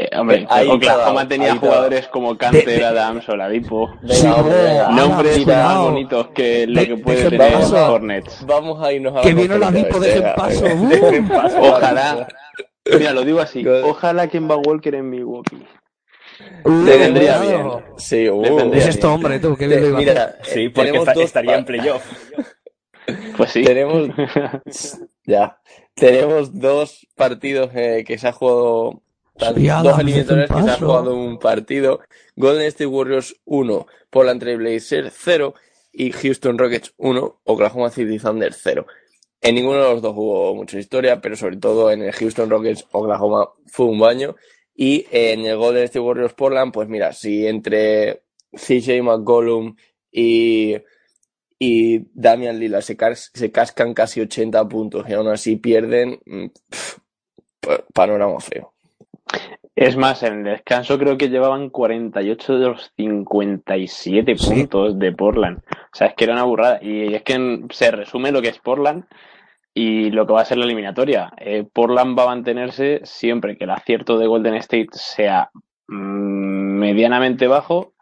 [0.00, 1.66] Eh, hombre, Ahí Oklahoma está, tenía ahí está.
[1.66, 3.90] jugadores como Canter, Adams o Ladipo.
[4.00, 4.26] Venga, Sí,
[4.94, 5.68] Nombres cuidado.
[5.68, 7.92] más bonitos que lo De- que puede tener paso.
[7.94, 8.46] Hornets.
[8.46, 10.64] Vamos a irnos a Que viene oeste, dejen paso.
[10.88, 11.60] Dejen paso.
[11.60, 12.28] Ojalá.
[12.90, 13.66] Mira, lo digo así.
[13.66, 15.62] Ojalá Kemba Walker en Milwaukee.
[16.64, 17.66] Uh, Le vendría bien.
[17.96, 18.40] Sí, uh.
[18.40, 18.88] Le vendría Es bien.
[18.90, 20.00] este hombre, tú, que bien lo iba a.
[20.00, 22.04] Mira, Sí, eh, porque tenemos esta- dos estaría en playoff.
[23.38, 23.64] Pues sí.
[23.64, 24.08] Tenemos,
[25.24, 25.58] ya,
[25.94, 28.98] tenemos dos partidos eh, que se ha jugado, Sí,
[29.82, 30.86] dos eliminatorias que se ha paso.
[30.86, 32.00] jugado un partido.
[32.36, 35.54] Golden State Warriors 1, Portland Trail Blazers 0
[35.92, 38.86] y Houston Rockets 1, Oklahoma City Thunder 0.
[39.40, 42.86] En ninguno de los dos hubo mucha historia, pero sobre todo en el Houston Rockets
[42.92, 44.34] Oklahoma fue un baño.
[44.74, 48.22] Y en el Golden State Warriors Portland, pues mira, si entre
[48.52, 49.74] CJ McCollum
[50.10, 50.76] y,
[51.58, 56.46] y Damian Lillard se, cas- se cascan casi 80 puntos y aún así pierden, mm,
[57.92, 58.72] panorama feo.
[59.80, 64.50] Es más, en el descanso creo que llevaban 48 de los 57 Sí.
[64.54, 65.58] puntos de Portland.
[65.70, 66.78] O sea, es que era una burrada.
[66.82, 69.04] Y es que se resume lo que es Portland
[69.74, 71.32] y lo que va a ser la eliminatoria.
[71.38, 75.50] Eh, Portland va a mantenerse siempre que el acierto de Golden State sea
[75.86, 77.92] mm, medianamente bajo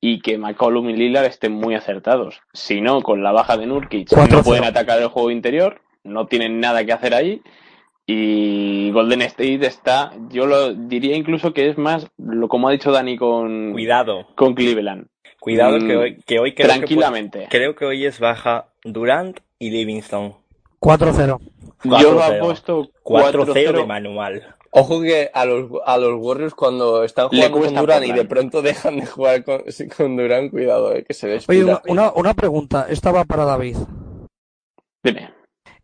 [0.00, 2.40] y que McCollum y Lillard estén muy acertados.
[2.54, 4.42] Si no, con la baja de Nurkic no 4-0.
[4.44, 7.42] pueden atacar el juego interior, no tienen nada que hacer ahí
[8.06, 12.90] y Golden State está, yo lo diría incluso que es más, lo como ha dicho
[12.90, 15.06] Dani con, Cuidado, con Cleveland.
[15.38, 17.44] cuidado Mm, que hoy, que hoy creo que Tranquilamente.
[17.44, 20.34] pu- creo que hoy es baja Durant y Livingston.
[20.80, 21.38] 4-0.
[21.84, 22.36] Yo lo 4-0.
[22.36, 23.86] apuesto 4-0 de 4-0.
[23.86, 24.56] manual.
[24.72, 28.28] Ojo que a los, a los Warriors cuando están jugando con Durant y de Portland.
[28.28, 29.62] pronto dejan de jugar con,
[29.96, 31.64] con Durant, cuidado, eh, que se Oye, despida.
[31.64, 32.86] una, una, una pregunta.
[32.88, 33.76] Esta va para David.
[35.02, 35.30] Dime.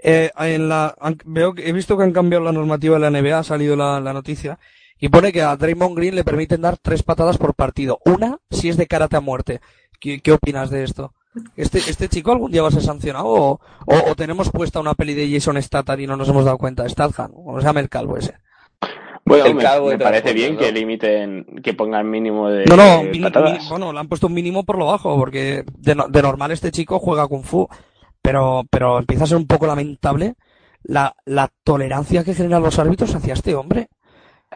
[0.08, 3.10] Eh, en la, han- veo que, he visto que han cambiado la normativa de la
[3.10, 4.58] NBA, ha salido la, la noticia,
[5.00, 7.98] y pone que a Draymond Green le permiten dar tres patadas por partido.
[8.04, 9.60] Una si es de karate a muerte.
[9.98, 11.12] ¿Qué, qué opinas de esto?
[11.56, 14.94] ¿Este, ¿Este chico algún día va a ser sancionado o, o, o tenemos puesta una
[14.94, 16.88] peli de Jason Statham y no nos hemos dado cuenta?
[16.88, 18.34] Statham, o se llama el calvo ese.
[19.24, 20.60] Bueno, El me, calvo de me parece bien ¿no?
[20.60, 23.68] que limiten, que pongan mínimo de No, no, de mini- patadas.
[23.68, 26.70] bueno, le han puesto un mínimo por lo bajo, porque de, no- de normal este
[26.70, 27.68] chico juega Kung Fu,
[28.26, 30.34] pero, pero empieza a ser un poco lamentable
[30.82, 33.88] la, la tolerancia que generan los árbitros hacia este hombre.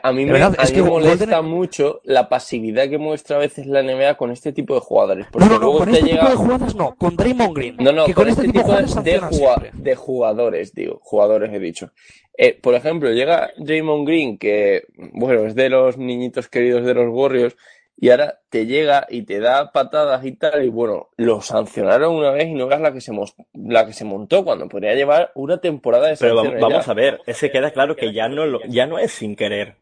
[0.03, 2.97] A mí me, verdad, a es mí que me molesta Golden- mucho la pasividad que
[2.99, 5.27] muestra a veces la NBA con este tipo de jugadores.
[5.31, 6.21] Porque No, no, no, luego con te este llega...
[6.21, 7.77] tipo de jugadas no, con Draymond Green.
[7.79, 9.71] No, no, que con con este tipo de siempre.
[9.75, 11.91] de jugadores, digo, jugadores he dicho.
[12.39, 17.09] Eh, por ejemplo, llega Draymond Green, que, bueno, es de los niñitos queridos de los
[17.11, 17.57] Warriors,
[18.01, 22.31] y ahora te llega y te da patadas y tal, y bueno, lo sancionaron una
[22.31, 23.13] vez y no veas la que se,
[23.55, 27.51] la que se montó cuando podría llevar una temporada de Pero vamos, a ver, ese
[27.51, 29.77] queda claro que ya no lo, ya no es sin querer.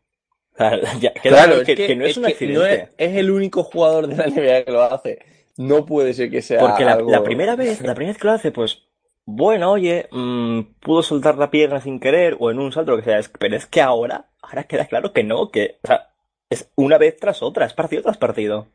[0.54, 2.59] O sea, ya queda Claro, claro es que, que, que no es, un que accidente.
[2.59, 5.18] no es, es el único jugador de la NBA que lo hace.
[5.57, 7.11] No puede ser que sea Porque la, algo...
[7.11, 8.83] la primera vez, la primera vez que lo hace, pues,
[9.24, 13.04] bueno, oye, mm, pudo soltar la pierna sin querer o en un salto, lo que
[13.04, 16.09] sea, es- pero es que ahora, ahora queda claro que no, que, o sea,
[16.50, 18.66] es una vez tras otra, es partido tras partido.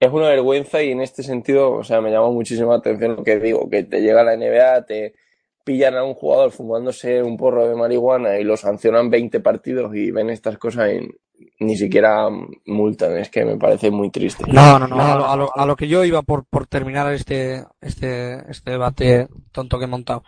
[0.00, 3.24] Es una vergüenza y en este sentido, o sea, me llama muchísimo la atención lo
[3.24, 5.14] que digo, que te llega a la NBA, te
[5.64, 10.10] pillan a un jugador fumándose un porro de marihuana y lo sancionan 20 partidos y
[10.10, 11.08] ven estas cosas y
[11.64, 12.28] ni siquiera
[12.66, 13.16] multan.
[13.16, 14.44] Es que me parece muy triste.
[14.46, 17.10] No, no, no, a lo, a lo- a lo que yo iba por, por terminar
[17.14, 20.22] este, este, este debate tonto que he montado.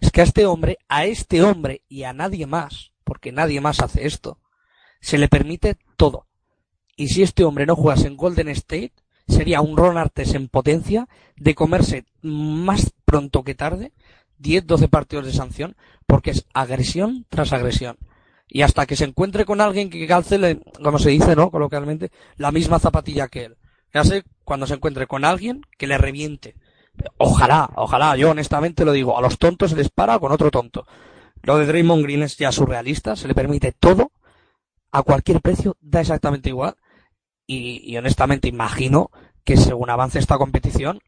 [0.00, 3.80] Es que a este hombre, a este hombre y a nadie más, porque nadie más
[3.80, 4.38] hace esto,
[5.00, 6.26] se le permite todo.
[6.96, 8.92] Y si este hombre no jugase en Golden State,
[9.28, 13.92] sería un Ron Artes en potencia de comerse más pronto que tarde
[14.40, 17.98] 10, 12 partidos de sanción, porque es agresión tras agresión.
[18.48, 21.50] Y hasta que se encuentre con alguien que calce, como se dice, ¿no?
[21.50, 23.56] Coloquialmente, la misma zapatilla que él.
[23.94, 26.56] Ya sé, cuando se encuentre con alguien que le reviente.
[27.16, 30.86] Ojalá, ojalá, yo honestamente lo digo, a los tontos se les para con otro tonto.
[31.42, 34.10] Lo de Draymond Green es ya surrealista, se le permite todo,
[34.92, 36.76] a cualquier precio, da exactamente igual.
[37.46, 39.10] Y, y honestamente imagino
[39.44, 41.00] que según avance esta competición,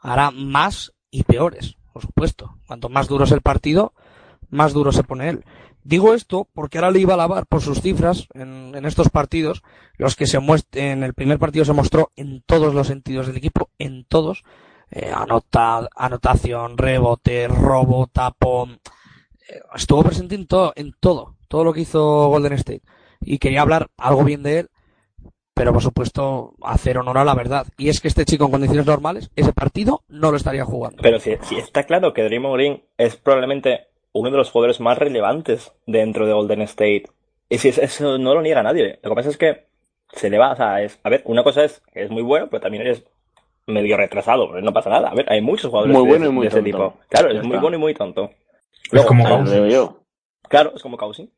[0.00, 2.58] hará más y peores, por supuesto.
[2.66, 3.92] Cuanto más duro es el partido,
[4.50, 5.44] más duro se pone él.
[5.82, 9.62] Digo esto porque ahora le iba a alabar por sus cifras en, en estos partidos,
[9.96, 13.38] los que se muest en el primer partido se mostró en todos los sentidos del
[13.38, 14.44] equipo, en todos.
[14.90, 18.80] eh, anota, anotación, rebote, robo, tapón.
[19.48, 22.82] Eh, estuvo presente en todo, en todo, todo lo que hizo Golden State.
[23.20, 24.68] Y quería hablar algo bien de él,
[25.54, 27.66] pero por supuesto hacer honor a la verdad.
[27.76, 31.02] Y es que este chico en condiciones normales, ese partido no lo estaría jugando.
[31.02, 34.98] Pero si, si está claro que Draymond Green es probablemente uno de los jugadores más
[34.98, 37.04] relevantes dentro de Golden State.
[37.48, 38.98] Y si eso no lo niega nadie.
[39.02, 39.66] Lo que pasa es que
[40.12, 42.48] se le va, o sea, es, a ver, una cosa es que es muy bueno,
[42.50, 43.04] pero también eres
[43.66, 45.10] medio retrasado, pero no pasa nada.
[45.10, 46.94] A ver, hay muchos jugadores Muy de, bueno de ese tipo.
[47.08, 48.30] Claro, es muy bueno y muy tonto.
[48.90, 50.00] Es como yo.
[50.48, 51.30] Claro, es como Cousins.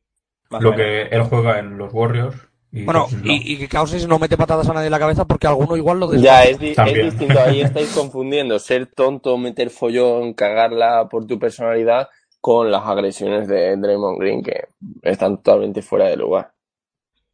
[0.53, 2.37] Más Lo que él juega en los Warriors.
[2.75, 3.33] Y Bueno, no.
[3.33, 6.01] y, y que Cousins no mete patadas a nadie en la cabeza porque alguno igual
[6.01, 6.45] lo Ya, desmonta.
[6.45, 7.07] es, di- es También.
[7.11, 7.41] distinto.
[7.41, 12.09] Ahí estáis confundiendo ser tonto, meter follón, cagarla por tu personalidad
[12.41, 14.69] con las agresiones de Draymond Green que
[15.03, 16.53] están totalmente fuera de lugar.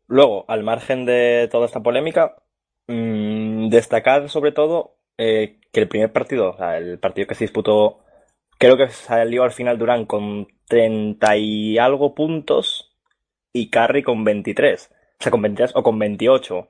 [0.06, 2.34] Luego, al margen de toda esta polémica,
[2.88, 7.44] mm, destacar sobre todo eh, que el primer partido, o sea, el partido que se
[7.44, 7.98] disputó,
[8.58, 12.87] creo que salió al final Durán con 30 y algo puntos
[13.60, 14.90] y Curry con 23.
[14.92, 16.68] O sea, con 23 o con 28.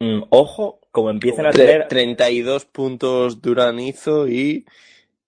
[0.00, 4.64] Mm, ojo, como empiecen a tener 32 puntos Durán hizo y...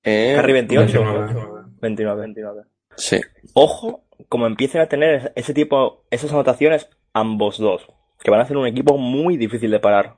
[0.04, 1.04] eh, Curry 28.
[1.04, 1.62] 29.
[1.80, 2.62] 29, 29.
[2.96, 3.20] Sí.
[3.54, 7.86] Ojo, como empiecen a tener ese tipo, esas anotaciones, ambos dos,
[8.22, 10.16] que van a ser un equipo muy difícil de parar.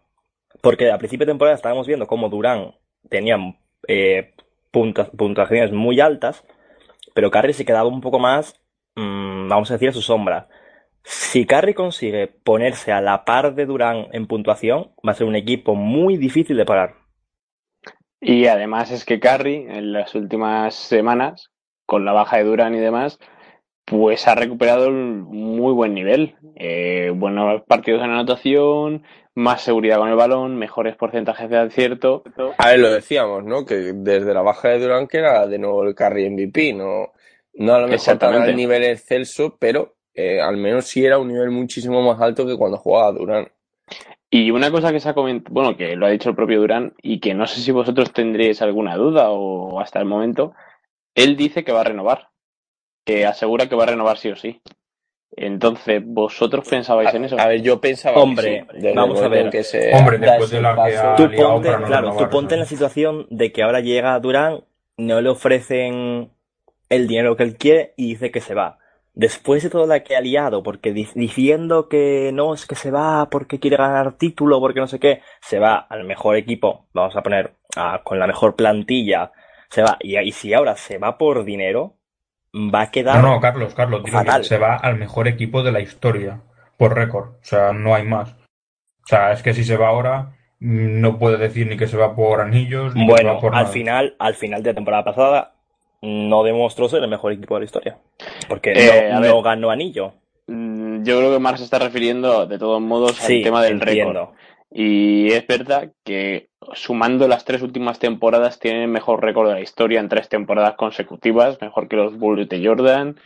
[0.63, 2.75] Porque a principio de temporada estábamos viendo cómo Durán
[3.09, 3.37] tenía
[3.89, 4.35] eh,
[4.73, 6.45] puntas- puntuaciones muy altas,
[7.15, 8.61] pero Curry se quedaba un poco más,
[8.97, 10.49] mm, vamos a decir, a su sombra.
[11.03, 15.37] Si Curry consigue ponerse a la par de Durán en puntuación, va a ser un
[15.37, 16.95] equipo muy difícil de parar.
[18.21, 21.51] Y además es que Curry en las últimas semanas,
[21.87, 23.19] con la baja de Durán y demás,
[23.87, 26.37] pues ha recuperado un muy buen nivel.
[26.55, 29.03] Eh, buenos partidos en anotación,
[29.35, 32.23] más seguridad con el balón, mejores porcentajes de acierto.
[32.59, 33.65] A ver, lo decíamos, ¿no?
[33.65, 37.13] Que desde la baja de Durán que era de nuevo el Curry MVP, no,
[37.55, 38.51] no a lo mejor tan Exactamente.
[38.51, 42.57] al nivel excelso, pero eh, al menos sí era un nivel muchísimo más alto que
[42.57, 43.49] cuando jugaba Durán.
[44.31, 46.95] Y una cosa que se ha comentado, bueno, que lo ha dicho el propio Durán
[47.03, 50.55] y que no sé si vosotros tendréis alguna duda o hasta el momento,
[51.15, 52.29] él dice que va a renovar,
[53.05, 54.61] que asegura que va a renovar sí o sí.
[55.37, 57.39] Entonces, ¿vosotros pensabais en eso?
[57.39, 59.51] A ver, yo pensaba Hombre, que sí, vamos el a ver.
[59.51, 62.55] que se Hombre, después de la que ha Tú ponte, para no claro, tú ponte
[62.55, 64.65] en la situación de que ahora llega Durán,
[64.97, 66.31] no le ofrecen
[66.91, 68.79] el dinero que él quiere y dice que se va.
[69.15, 72.91] Después de toda la que ha liado, porque di- diciendo que no es que se
[72.91, 77.17] va porque quiere ganar título, porque no sé qué, se va al mejor equipo, vamos
[77.17, 79.33] a poner a- con la mejor plantilla,
[79.69, 81.97] se va, y, y si ahora se va por dinero,
[82.55, 84.45] va a quedar No, no, Carlos, Carlos, Fatal.
[84.45, 86.41] se va al mejor equipo de la historia,
[86.77, 87.31] por récord.
[87.35, 88.33] O sea, no hay más.
[88.33, 91.97] O sea, es que si se va ahora, mm, no puede decir ni que se
[91.97, 93.73] va por anillos, ni que se va Bueno, por al nada.
[93.73, 95.55] final, al final de la temporada pasada,
[96.03, 97.99] no demostró ser el mejor equipo de la historia.
[98.49, 100.15] Porque Eh, no, ganó anillo.
[100.47, 104.31] Mm, Yo creo que Marx se está refiriendo, de todos modos, al tema del récord.
[104.73, 109.61] Y es verdad que sumando las tres últimas temporadas tienen el mejor récord de la
[109.61, 113.17] historia en tres temporadas consecutivas, mejor que los Bulls de Jordan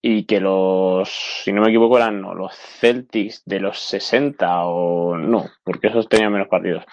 [0.00, 1.08] y que los,
[1.44, 6.08] si no me equivoco, eran no, los Celtics de los 60 o no, porque esos
[6.08, 6.84] tenían menos partidos.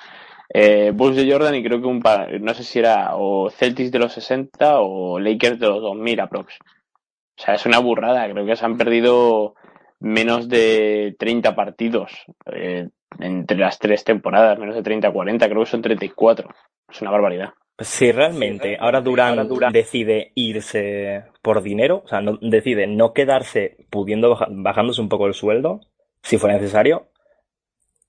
[0.55, 3.91] Eh, Bulls de Jordan y creo que un par, no sé si era o Celtics
[3.91, 6.53] de los 60 o Lakers de los 2000 aprox.
[6.61, 9.55] O sea, es una burrada, creo que se han perdido
[9.99, 12.11] menos de 30 partidos
[12.53, 12.89] eh,
[13.19, 16.49] entre las tres temporadas, menos de 30 40, creo que son 34.
[16.91, 17.49] Es una barbaridad.
[17.79, 24.29] Si realmente ahora Durán decide irse por dinero, o sea, no, decide no quedarse pudiendo
[24.29, 25.79] baja- bajándose un poco el sueldo,
[26.21, 27.07] si fuera necesario,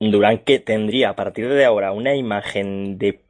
[0.01, 3.21] Durán que tendría a partir de ahora una imagen de,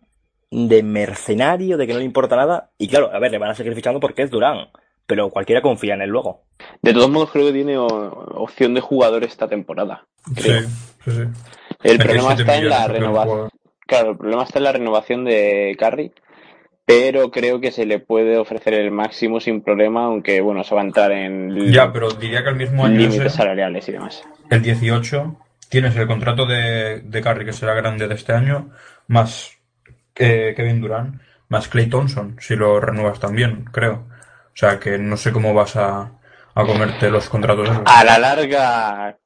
[0.51, 3.55] de mercenario, de que no le importa nada, y claro, a ver, le van a
[3.55, 4.69] seguir fichando porque es Durán,
[5.07, 6.43] pero cualquiera confía en él luego.
[6.83, 10.07] De todos modos, creo que tiene opción de jugador esta temporada.
[10.37, 10.63] Sí, creo.
[11.05, 11.23] sí, sí.
[11.83, 13.51] El problema está en la renovación.
[13.87, 16.13] Claro, el problema está en la renovación de Curry,
[16.87, 20.81] pero creo que se le puede ofrecer el máximo sin problema, aunque bueno, se va
[20.81, 24.23] a entrar en Ya, pero diría que el mismo año límites ese, salariales y demás.
[24.49, 25.37] el 18,
[25.69, 28.71] tienes el contrato de, de Curry, que será grande de este año,
[29.07, 29.53] más
[30.17, 34.07] eh, Kevin Durant, más Clay Thompson, si lo renuevas también, creo.
[34.55, 36.13] O sea, que no sé cómo vas a,
[36.55, 37.69] a comerte los contratos.
[37.85, 39.19] A la larga,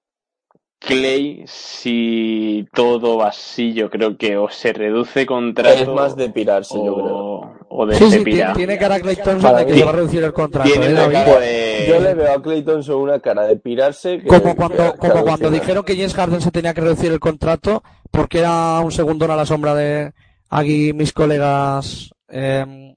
[0.81, 6.31] Clay, si todo va así, yo creo que o se reduce contrato Es más de
[6.31, 7.17] pirarse, yo creo.
[7.17, 9.95] o, o de Sí, tiene, tiene cara Clay Thompson Para de que se va a
[9.95, 10.71] reducir el contrato.
[10.71, 11.15] Tiene ¿eh, una David?
[11.15, 14.21] cara de- Yo le veo a Clay Thompson una cara de pirarse.
[14.21, 17.19] que- Como cuando, que como cuando dijeron que James Harden se tenía que reducir el
[17.21, 20.13] contrato porque era un segundón a la sombra de,
[20.49, 22.95] aquí mis colegas eh,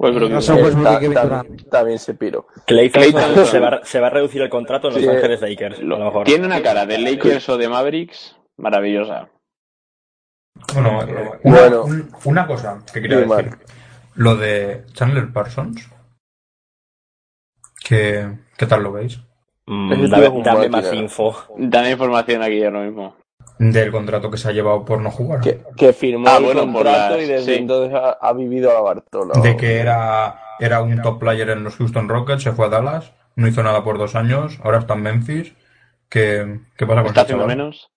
[0.00, 1.68] Eh, Westbrook ta- y Kevin ta- Durant.
[1.70, 2.46] También se piro.
[2.66, 5.08] Clay Clay Thompson se va, se va a reducir el contrato en Los Sí.
[5.08, 6.24] Ángeles Lakers, a Lo- mejor.
[6.26, 9.28] Tiene una cara de Lakers o de Mavericks maravillosa.
[10.74, 11.84] Bueno, eh, una, Bueno.
[11.84, 13.56] un- una cosa que quería decir.
[14.14, 15.88] Lo de Chandler Parsons.
[17.84, 19.18] ¿Qué, qué tal lo veis?
[19.66, 20.08] Mm,
[20.44, 21.36] dame más info.
[21.56, 23.16] Dame información aquí ahora mismo.
[23.58, 25.40] Del contrato que se ha llevado por no jugar.
[25.40, 27.60] Que, que firmó Ah, el bueno, contrato las- y desde sí.
[27.60, 29.40] entonces ha, ha vivido a la Bartola.
[29.40, 33.12] De que era, era un top player en los Houston Rockets, se fue a Dallas,
[33.36, 35.52] no hizo nada por dos años, ahora está en Memphis.
[36.08, 37.90] ¿Qué, qué pasa con ¿Está ese haciendo menos?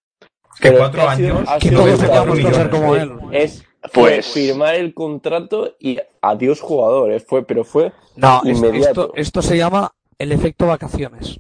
[0.59, 2.65] Que Pero cuatro es que ha sido- años, ha Que sido todos 94 queríamos ser
[2.71, 2.79] millones.
[2.79, 2.95] como
[3.31, 3.35] él.
[3.41, 7.23] Es fue Pues- firmar el contrato y adiós jugadores.
[7.27, 8.89] Fue, pero fue No, Inmediato.
[8.89, 11.39] esto, esto se llama el efecto vacaciones.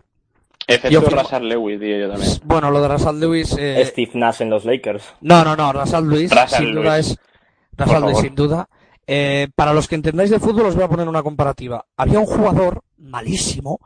[0.75, 2.31] Efecto Russell Lewis, diría yo también.
[2.45, 3.55] Bueno, lo de Russell Lewis.
[3.59, 5.03] eh, Steve Nash en los Lakers.
[5.21, 7.17] No, no, no, Russell Lewis, Russell sin duda es.
[7.77, 8.69] Russell Lewis, sin duda.
[9.07, 11.85] Eh, para los que entendáis de fútbol, os voy a poner una comparativa.
[11.97, 13.79] Había un jugador malísimo,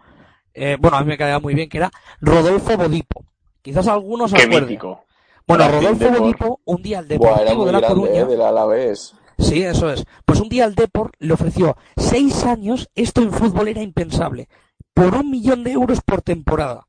[0.54, 3.26] eh, bueno, a mí me caía muy bien, que era Rodolfo Bodipo.
[3.62, 4.70] Quizás algunos se Qué acuerden.
[4.70, 5.04] mítico.
[5.48, 6.20] Bueno, Rodolfo Depor.
[6.20, 8.22] Bodipo, un día al Deportivo de La grande, Coruña.
[8.22, 9.14] eh, del Alavés.
[9.38, 10.06] Sí, eso es.
[10.26, 14.48] Pues un día al Depor le ofreció seis años, esto en fútbol era impensable,
[14.96, 16.88] por un millón de euros por temporada.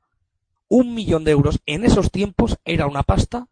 [0.69, 3.49] Un millón de euros en esos tiempos era una pasta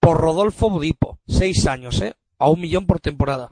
[0.00, 1.18] por Rodolfo Bodipo.
[1.26, 2.14] Seis años, ¿eh?
[2.38, 3.50] A un millón por temporada.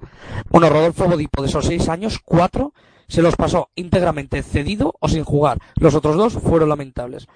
[0.48, 2.72] Bueno, Rodolfo Bodipo de esos seis años, cuatro
[3.08, 5.58] se los pasó íntegramente cedido o sin jugar.
[5.76, 7.26] Los otros dos fueron lamentables.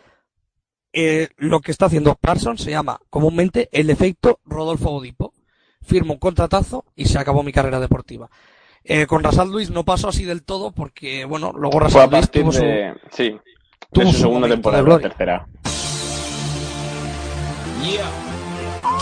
[0.93, 5.35] Eh, lo que está haciendo Parsons se llama comúnmente el efecto Rodolfo Bodipo
[5.83, 8.31] firmo un contratazo y se acabó mi carrera deportiva.
[8.85, 12.11] Eh, con Rasal Luis no pasó así del todo porque, bueno, luego Fue a Rasal
[12.11, 12.95] Luis tuvo su, de.
[13.11, 13.39] Sí,
[13.93, 15.47] tuvo de su su segunda temporada, de la tercera.
[17.83, 18.11] Yeah.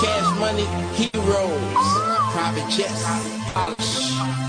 [0.00, 0.66] Cash money,
[0.96, 1.88] heroes.
[2.32, 4.47] Private jets.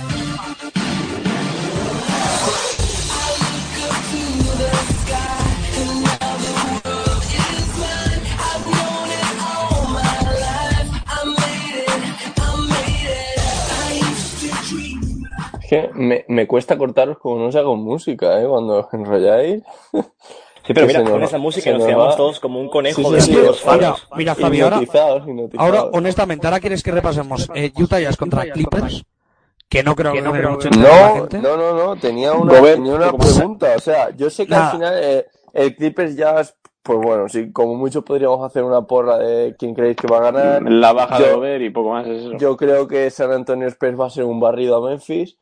[15.69, 18.47] Que me, me cuesta cortaros como no sea con música, ¿eh?
[18.47, 19.63] Cuando os enrolláis.
[20.67, 23.01] Sí, pero Que mira, con va- esa música nos quedamos va- todos como un conejo
[23.01, 24.79] Sí, de sí, que, los mira, mira, Javi, ahora,
[25.57, 29.03] ahora, honestamente, ahora quieres que repasemos eh, Utah Jazz contra Clippers,
[29.67, 32.61] que no creo que no creo mucho de la No, no, no, no, tenía una,
[32.61, 33.73] tenía una ¿cómo se- pregunta.
[33.77, 34.65] O sea, yo sé que Nada.
[34.67, 38.81] al final eh, el Clippers ya, es- pues bueno, sí, como mucho podríamos hacer una
[38.83, 40.61] porra de quién creéis que va a ganar.
[40.71, 42.37] La baja de Yo- Gobert y poco más es eso.
[42.37, 45.35] Yo creo que San Antonio Spurs va a ser un barrido a Memphis.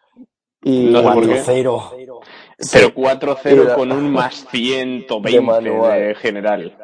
[0.64, 1.42] Y No sé por qué.
[1.44, 1.90] 4-0.
[1.94, 2.22] Pero
[2.60, 3.76] Sí, 4-0 Mira.
[3.76, 6.78] con un más 120 De de general.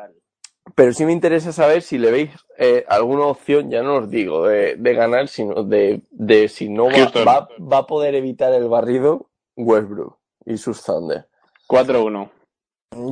[0.76, 4.48] Pero sí me interesa saber si le veis eh, alguna opción, ya no os digo,
[4.48, 8.68] de, de ganar, sino de, de si no va, va, va a poder evitar el
[8.70, 11.28] barrido Westbrook y sus Thunder.
[11.68, 12.30] 4-1.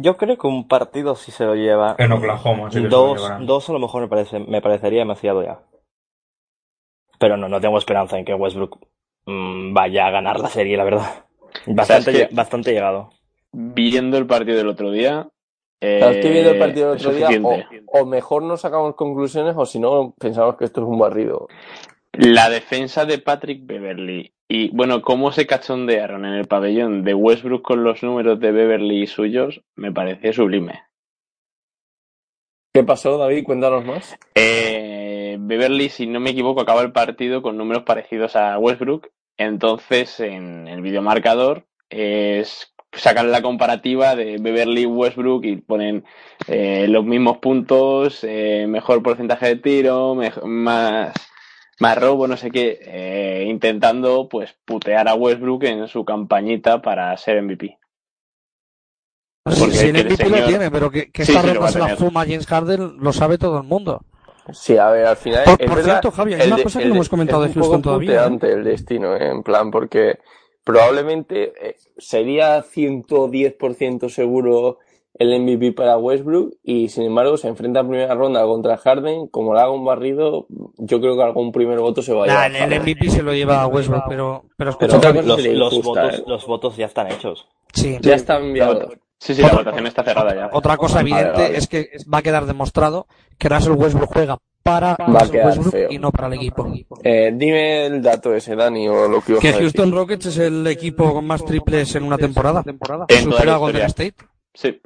[0.01, 1.95] Yo creo que un partido sí se lo lleva.
[1.97, 4.99] En Oklahoma, sí que se lo Dos, dos a lo mejor me, parece, me parecería
[4.99, 5.59] demasiado ya.
[7.19, 8.79] Pero no, no tengo esperanza en que Westbrook
[9.25, 11.25] mm, vaya a ganar la serie, la verdad.
[11.65, 13.11] Bastante, bastante llegado.
[13.51, 15.27] Viendo el partido del otro día.
[15.81, 19.79] eh, viendo el partido del es otro día, o mejor no sacamos conclusiones o si
[19.79, 21.47] no pensamos que esto es un barrido.
[22.13, 27.61] La defensa de Patrick Beverly y, bueno, cómo se cachondearon en el pabellón de Westbrook
[27.61, 30.83] con los números de Beverly y suyos, me parece sublime.
[32.73, 33.45] ¿Qué pasó, David?
[33.45, 34.17] Cuéntanos más.
[34.35, 34.80] Eh,
[35.51, 39.09] Beverly, si no me equivoco, acaba el partido con números parecidos a Westbrook.
[39.35, 46.05] Entonces, en el videomarcador, es, sacan la comparativa de Beverly y Westbrook y ponen
[46.47, 51.11] eh, los mismos puntos, eh, mejor porcentaje de tiro, más,
[51.81, 57.15] más robo, no sé qué, eh, intentando pues putear a Westbrook en su campañita para
[57.17, 57.77] ser MVP.
[59.49, 61.79] Sí, Porque si el MVP lo tiene, pero que, que Sí, esta sí, ronda se
[61.79, 64.05] la fuma James Harden lo sabe todo el mundo.
[64.53, 65.43] Sí, a ver, al final.
[65.45, 67.09] Por- es por verdad, cierto, Javi, hay el una de- cosa que el no hemos
[67.09, 68.15] comentado es de Houston todavía, ¿eh?
[68.15, 69.29] puteante el destino, ¿eh?
[69.29, 70.19] en plan, porque
[70.63, 74.77] probablemente eh, sería 110% seguro
[75.19, 79.53] el MVP para Westbrook y sin embargo se enfrenta en primera ronda contra Harden, como
[79.53, 80.47] le haga un barrido,
[80.77, 82.51] yo creo que algún primer voto se va a Nah, llevar.
[82.51, 82.81] el Harden.
[82.81, 86.23] MVP se lo lleva a Westbrook, pero, pero escucha, los, votos, ¿eh?
[86.25, 87.47] los votos ya están hechos.
[87.73, 87.97] sí.
[88.01, 88.89] Ya está enviado.
[89.23, 90.49] Sí, sí, la Otra- votación está cerrada ya.
[90.51, 91.57] Otra cosa Vale, evidente vale.
[91.57, 93.05] es que va a quedar demostrado
[93.37, 95.91] que Russell Westbrook juega para a Russell Westbrook feo.
[95.91, 96.67] y no para el equipo.
[97.03, 99.53] Eh, dime el dato ese, Dani, o lo que Que.
[99.53, 102.63] Houston Rockets es el equipo con más triples en una temporada.
[103.07, 103.85] En Supera la a Golden.
[103.85, 104.15] State.
[104.55, 104.81] Sí.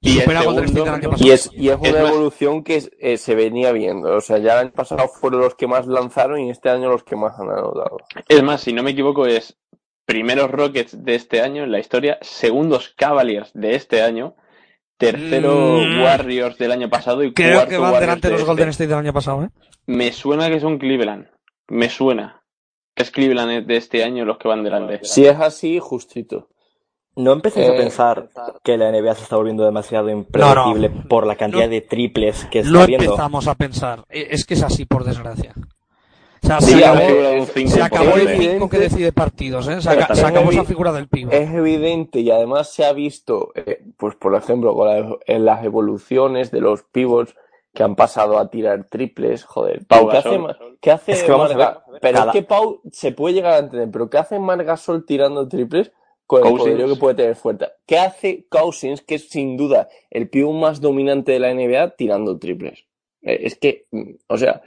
[0.00, 1.16] Y el supera a Golden State segundo, año.
[1.18, 4.16] Y es, y es una Es más- evolución que eh, se venía viendo.
[4.16, 7.04] O sea, ya el año pasado fueron los que más lanzaron y este año los
[7.04, 7.98] que más han anotado.
[8.28, 9.56] Es más, si no me equivoco, es
[10.10, 14.34] primeros Rockets de este año en la historia, segundos Cavaliers de este año,
[14.98, 16.02] tercero Mm.
[16.02, 18.50] Warriors del año pasado y Creo cuarto que van Warriors delante de los este.
[18.50, 19.48] Golden State del año pasado, ¿eh?
[19.86, 21.26] Me suena que son Cleveland.
[21.68, 22.42] Me suena.
[22.94, 25.00] Que es Cleveland de este año los que van delante.
[25.02, 26.48] Si es así, justito.
[27.16, 28.28] ¿No empecéis Eh, a pensar
[28.62, 31.70] que la NBA se está volviendo demasiado impredecible por la cantidad No.
[31.70, 33.04] de triples que está No viendo?
[33.04, 34.04] empezamos a pensar.
[34.08, 35.54] E- Es que es así, por desgracia.
[36.42, 38.50] O sea, Sí, se acabó, ver, un cinco se acabó el doce.
[38.52, 39.80] 5 que decide partidos, ¿eh?
[39.80, 41.30] Se, acabó es esa figura del pivo.
[41.32, 45.64] Es evidente y además se ha visto, eh, pues por ejemplo, con la- en las
[45.64, 47.34] evoluciones de los pivots
[47.74, 49.86] que han pasado a tirar triples, joder.
[49.86, 50.78] Pau ¿Qué hace, Gasol.
[50.80, 53.34] Qué hace Es que vamos a Marga- ver, Pero cada- es que Pau se puede
[53.34, 55.92] llegar a entender, pero ¿qué hace Margasol tirando triples
[56.26, 57.66] con el poderío que puede tener fuerte?
[57.86, 62.38] ¿Qué hace Cousins, que es sin duda el pivot más dominante de la NBA, tirando
[62.38, 62.86] triples?
[63.22, 64.62] Eh, Es que, mm, o sea,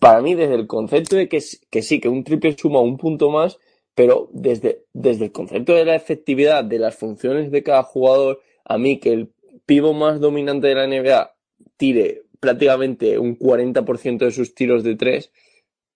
[0.00, 3.30] para mí desde el concepto de que, que sí, que un triple suma un punto
[3.30, 3.58] más,
[3.94, 8.78] pero desde, desde el concepto de la efectividad de las funciones de cada jugador, a
[8.78, 9.32] mí que el
[9.66, 11.34] pivo más dominante de la NBA
[11.76, 15.32] tire prácticamente un 40% de sus tiros de tres,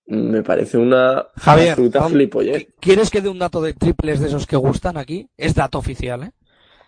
[0.07, 2.66] me parece una Javier, vamos- flipollez.
[2.80, 5.28] ¿quieres que dé un dato de triples de esos que gustan aquí?
[5.36, 6.32] Es dato oficial, ¿eh?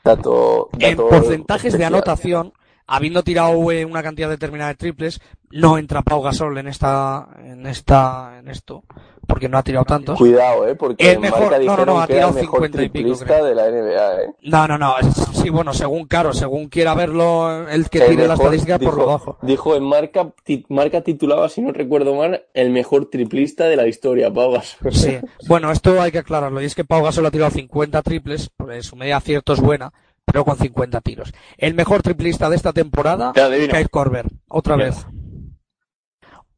[0.04, 2.52] Dato, En porcentajes de anotación,
[2.86, 5.20] habiendo tirado eh, una cantidad determinada de triples,
[5.50, 8.82] no entra Pau Gasol en esta, en esta, en esto,
[9.26, 10.18] porque no ha tirado tantos.
[10.18, 13.16] Cuidado, eh, porque El mejor- marca no, no, no, ha tirado mejor 50 y pico,
[13.18, 13.44] creo.
[13.44, 14.26] de la NBA, eh.
[14.42, 18.26] No, no, no, es- sí, bueno, según Caro, según quiera verlo el que El tire
[18.26, 19.38] la estadística por lo bajo.
[19.42, 23.86] Dijo en marca, ti- marca titulaba, si no recuerdo mal, el mejor triplista de la
[23.86, 24.92] historia, Pau Gasol.
[24.92, 25.18] Sí.
[25.48, 26.60] Bueno, esto hay que aclararlo.
[26.60, 29.92] Y es que Pau Gasol ha tirado 50 triples, pues su media acierto es buena,
[30.24, 31.32] pero con 50 tiros.
[31.58, 33.32] El mejor triplista de esta temporada.
[33.68, 34.26] Kyle Korver.
[34.48, 35.06] Otra vez.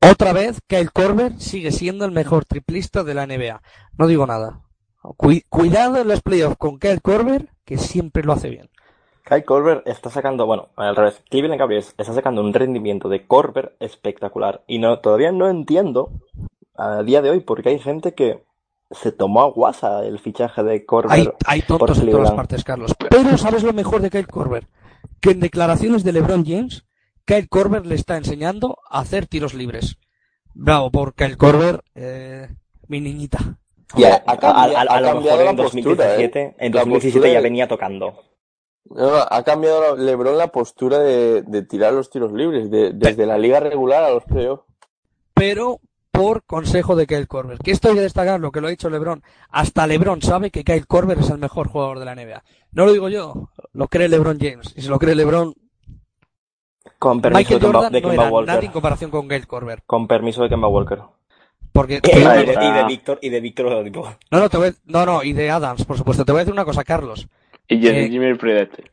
[0.00, 3.60] Otra vez, Kyle Korver sigue siendo el mejor triplista de la NBA.
[3.98, 4.62] No digo nada.
[5.02, 8.70] Cui- cuidado en los playoffs con Kyle Korver, que siempre lo hace bien.
[9.24, 13.76] Kyle Korver está sacando, bueno, al revés, Cleveland Cavaliers está sacando un rendimiento de Korver
[13.80, 14.62] espectacular.
[14.68, 16.12] Y no, todavía no entiendo
[16.76, 18.44] a día de hoy por qué hay gente que
[18.90, 21.12] se tomó a guasa el fichaje de Korver.
[21.12, 22.92] Hay, hay por tontos en todas partes, Carlos.
[23.10, 24.68] Pero ¿sabes lo mejor de Kyle Korver?
[25.20, 26.84] Que en declaraciones de LeBron James,
[27.24, 29.98] Kyle Korver le está enseñando a hacer tiros libres.
[30.54, 32.48] Bravo por Kyle Korver, eh,
[32.88, 33.58] mi niñita.
[33.96, 36.56] Y A, a- lo mejor en postura, 2017, ¿eh?
[36.58, 38.20] en La 2017 postura ya venía tocando.
[38.88, 43.36] No, ha cambiado LeBron la postura de, de tirar los tiros libres, de- desde la
[43.36, 44.62] liga regular a los playoffs.
[45.34, 45.80] Pero
[46.16, 47.58] por consejo de Kyle Korver.
[47.58, 49.22] Que esto hay que destacar lo que lo ha dicho LeBron.
[49.50, 52.42] Hasta LeBron sabe que Kyle Korver es el mejor jugador de la NBA.
[52.72, 54.72] No lo digo yo, lo cree LeBron James.
[54.76, 55.54] Y si lo cree LeBron,
[56.98, 58.54] Con permiso Michael de Kemba, Jordan de no era Walker.
[58.54, 59.82] nadie en comparación con Kyle Korver.
[59.86, 61.00] Con permiso de Kemba Walker.
[61.72, 64.16] Porque Y de, y de Víctor, y de Víctor.
[64.30, 66.24] No, no, te voy a- no, no, y de Adams, por supuesto.
[66.24, 67.28] Te voy a decir una cosa, Carlos.
[67.68, 68.90] Y Jimmy Eh, Jimmy Fredette.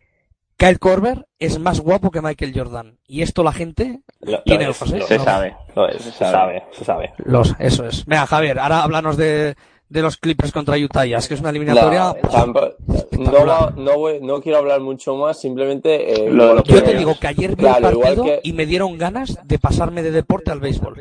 [0.65, 2.97] Kyle Korver es más guapo que Michael Jordan.
[3.07, 4.99] Y esto la gente Lo, lo tiene es, ojos, ¿eh?
[4.99, 5.55] lo Se es, sabe.
[5.75, 6.31] lo es, se se sabe.
[6.31, 7.13] sabe, se sabe.
[7.17, 8.05] Los, eso es.
[8.05, 9.55] Venga, Javier, ahora háblanos de,
[9.89, 12.15] de los Clippers contra Utah Jazz, que es una eliminatoria.
[12.21, 12.75] La- tampa-
[13.11, 16.13] no, va- no, voy- no quiero hablar mucho más, simplemente...
[16.27, 18.65] eh, Lo que- Yo te digo que ayer vi Claro, el partido que- y me
[18.65, 20.95] dieron ganas de pasarme de deporte al béisbol.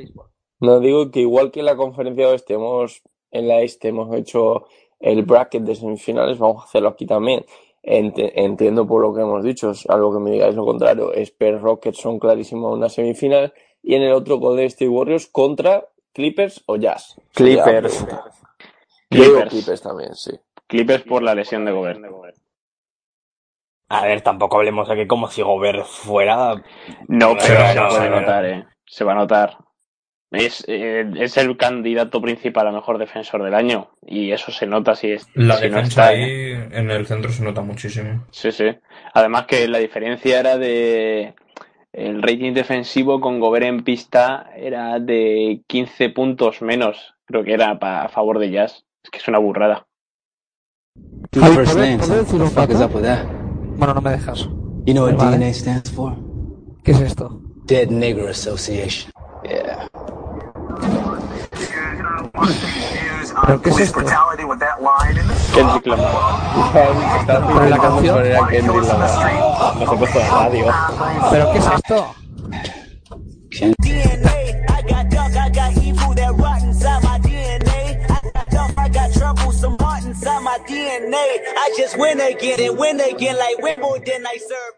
[0.61, 4.65] No digo que igual que en la conferencia oeste hemos, en la este hemos hecho
[5.01, 7.45] el bracket de semifinales, vamos a hacerlo aquí también.
[7.83, 11.13] Ent- entiendo por lo que hemos dicho, es algo que me digáis lo contrario.
[11.15, 13.53] Spurs Rockets son clarísimos una semifinal
[13.83, 17.17] y en el otro Golden State Warriors contra Clippers o Jazz.
[17.35, 18.07] Clippers.
[19.11, 19.51] Clippers.
[19.51, 20.33] Clippers también, sí.
[20.67, 22.01] Clippers por la lesión de Gobert.
[23.89, 26.55] A ver, tampoco hablemos aquí como si Gobert fuera.
[27.09, 28.21] No, pero No, se no, va a no.
[28.21, 28.67] notar, eh.
[28.87, 29.59] Se va a notar.
[30.33, 33.91] Es, eh, es el candidato principal a mejor defensor del año.
[34.07, 36.15] Y eso se nota si, es, La si no defensa está.
[36.15, 36.25] eh.
[36.25, 38.27] ahí en el centro se nota muchísimo.
[38.31, 38.65] Sí, sí.
[39.13, 41.35] Además que la diferencia era de...
[41.93, 47.15] El rating defensivo con Gobert en pista era de 15 puntos menos.
[47.27, 48.87] Creo que era pa- a favor de Jazz.
[49.05, 49.87] Es que es una burrada.
[53.77, 54.49] Bueno, no me dejas.
[54.87, 55.37] You know what Vale.
[55.39, 56.15] DNA stands for?
[56.85, 57.41] ¿Qué es esto?
[57.67, 59.13] Dead Nigger Association.
[59.45, 59.89] Yeah.
[63.47, 64.01] ¿Pero qué es esto?
[65.55, 66.73] Kendrick Lamar.
[66.73, 68.15] Pero la canción.
[68.15, 69.11] Poner a Kendrick Lamar.
[69.75, 70.67] No se ha puesto en radio.
[71.31, 72.15] ¿Pero qué es esto?
[73.51, 74.33] DNA.
[74.69, 78.01] I got dark, I got evil that rot inside my DNA.
[78.09, 81.15] I got dark, I got trouble, some heart inside my DNA.
[81.57, 84.75] I just win again and win again like Wimbledon I serve.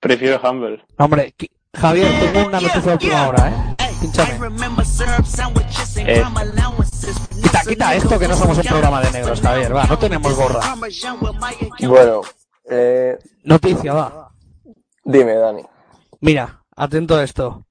[0.00, 0.82] Prefiero Humble.
[0.98, 1.34] Hombre,
[1.74, 3.87] Javier, tengo una noticia de última hora, ¿eh?
[5.96, 6.24] Eh,
[7.42, 10.60] Quita, quita esto que no somos un programa de negros, Javier, va, no tenemos gorra.
[11.86, 12.20] Bueno,
[12.70, 14.30] eh, Noticia, va.
[15.04, 15.62] dime, Dani.
[16.20, 17.66] Mira, atento a esto.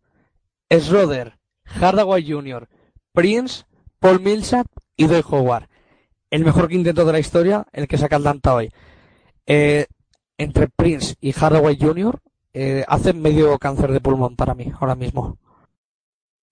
[0.72, 2.68] Schroeder, Hardaway Jr.,
[3.14, 3.64] Prince,
[4.00, 5.68] Paul Millsap y Doy Howard.
[6.30, 8.70] El mejor quinteto de la historia, el que saca Atlanta hoy.
[9.46, 9.88] Eh,
[10.38, 12.20] entre Prince y Hardaway Jr.
[12.54, 15.38] eh, hacen medio cáncer de pulmón para mí, ahora mismo.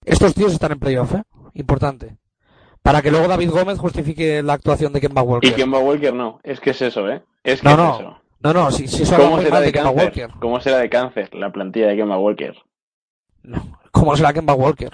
[0.05, 1.23] Estos tíos están en playoff, ¿eh?
[1.53, 2.17] Importante.
[2.81, 5.55] Para que luego David Gómez justifique la actuación de Kemba y Walker.
[5.55, 6.39] Kemba Walker no.
[6.43, 7.23] Es que es eso, ¿eh?
[7.43, 7.95] Es que No, es no.
[7.95, 8.17] eso.
[8.41, 10.05] No, no, si, si eso habla ¿Cómo será de de Kemba cáncer?
[10.05, 10.39] Walker.
[10.39, 12.55] ¿Cómo será de cáncer la plantilla de Kemba Walker?
[13.91, 14.91] ¿Cómo será Kemba Walker?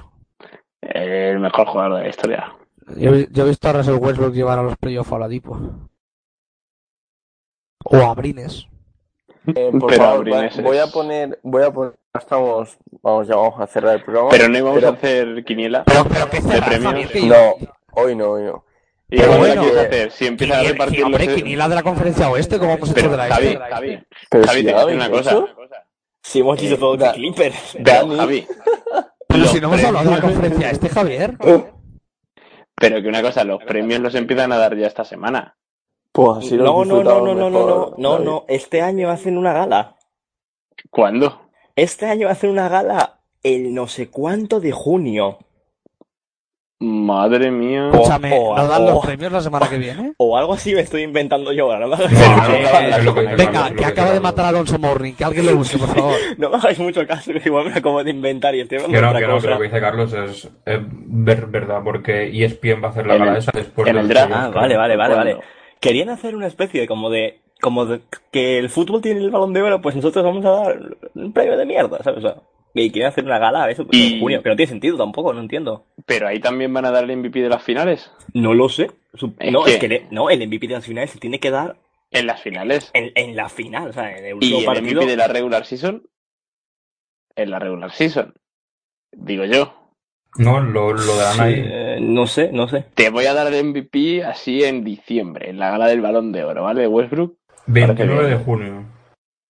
[0.82, 2.54] El mejor jugador de la historia.
[2.96, 5.60] Yo, he- yo he visto a Russell Westbrook llevar a los playoffs a la Dipo.
[7.84, 8.68] O a Brines.
[9.48, 13.28] Eh, por Pero favor, Abrines va- voy a es- poner, voy a poner, estamos, vamos,
[13.28, 14.30] ya vamos a cerrar el programa.
[14.30, 17.16] Pero no íbamos Pero- a hacer quiniela Pero, pero qué de premios.
[17.26, 17.56] No,
[17.94, 18.66] hoy no, hoy no.
[19.10, 20.12] ¿Y Pero cómo la bueno, hacer?
[20.12, 21.36] Si empiezas a repartir hombre, los...
[21.36, 23.60] quiniela de la conferencia oeste, como hemos hecho Pero de la Javi, este.
[23.70, 25.32] Javi, Pero Javi, si te voy a decir una cosa.
[25.32, 25.48] hecho.
[26.24, 27.06] Si hemos dicho Eh, todo de
[27.78, 28.16] Dani.
[28.18, 28.48] Javi,
[29.28, 31.38] Pero si no hemos hablado de la conferencia este, Javier.
[32.76, 35.58] Pero que una cosa, los premios los empiezan a dar ya esta semana.
[36.14, 38.46] Pues así lo No, no, no, no, no, no, no, no, no.
[38.48, 39.98] Este año hacen una gala.
[40.90, 41.41] ¿Cuándo?
[41.76, 45.40] Este año hacen una gala el no sé cuánto de junio.
[46.84, 47.92] Madre mía.
[47.94, 50.14] Escúchame, o- ¿nos dan o- los premios la semana que viene?
[50.18, 51.82] O algo así me estoy inventando yo ahora.
[51.82, 55.24] No me hagáis, No, no, no, Venga, que acaba de matar a Alonso Morning, que
[55.24, 56.16] alguien lo busque, por favor.
[56.40, 59.02] No me hagáis mucho caso, que igual me acabo de inventar y estoy hablando Que
[59.02, 62.88] no, que no, que lo que dice Carlos es, es ver- verdad, porque ESPN va
[62.88, 64.32] a hacer la gala el- esa después en de el draft.
[64.34, 65.38] Ah, vale, vale, vale, vale.
[65.80, 68.02] Querían hacer una especie de como de como de
[68.32, 71.58] que el fútbol tiene el balón de oro, pues nosotros vamos a dar un premio
[71.58, 72.20] de mierda, ¿sabes?
[72.24, 72.36] O sea,
[72.74, 75.34] y quieren hacer una gala, eso, pues, Y- en junio, que no tiene sentido tampoco,
[75.34, 75.86] no entiendo.
[76.06, 78.12] Pero ahí también van a dar el MVP de las finales.
[78.34, 78.92] No lo sé.
[79.14, 81.40] Sup- Es no, que- es que le- no, el MVP de las finales se tiene
[81.40, 81.76] que dar
[82.12, 82.90] En las finales.
[82.94, 85.02] en, en la final, o sea, en el Y último el partido.
[85.02, 86.04] MVP de la regular season.
[87.36, 88.34] En la regular season.
[89.12, 89.74] Digo yo.
[90.38, 91.54] No, lo, lo darán Sí, ahí.
[91.66, 92.86] eh, no sé, no sé.
[92.96, 96.46] Te voy a dar el MVP así en diciembre, en la gala del balón de
[96.46, 96.82] oro, ¿vale?
[96.82, 97.38] De Westbrook.
[97.68, 98.86] 29 de junio.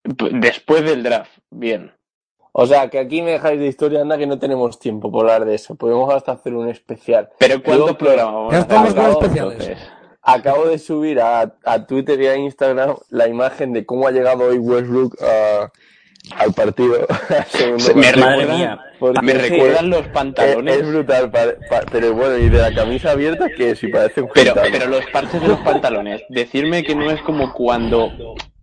[0.04, 1.32] Después del draft.
[1.50, 1.92] Bien.
[2.54, 5.46] O sea, que aquí me dejáis de historia, anda que no tenemos tiempo por hablar
[5.46, 5.76] de eso.
[5.76, 7.30] Podemos hasta hacer un especial.
[7.40, 8.72] Pero ¿cuántos programas vamos Ya a hacer?
[8.76, 9.60] estamos con Acabo, especiales.
[9.70, 9.92] Entonces,
[10.24, 14.44] Acabo de subir a, a Twitter y a Instagram la imagen de cómo ha llegado
[14.50, 15.72] hoy Westbrook a-
[16.38, 17.08] al partido.
[17.30, 18.12] al me.
[18.14, 18.80] Madre mía.
[19.00, 20.78] Recuerdan los es, pantalones.
[20.78, 24.30] es brutal, pa- pa- pero bueno, y de la camisa abierta que si parece un
[24.34, 28.12] Pero, pero los parches de los pantalones, decirme que no es como cuando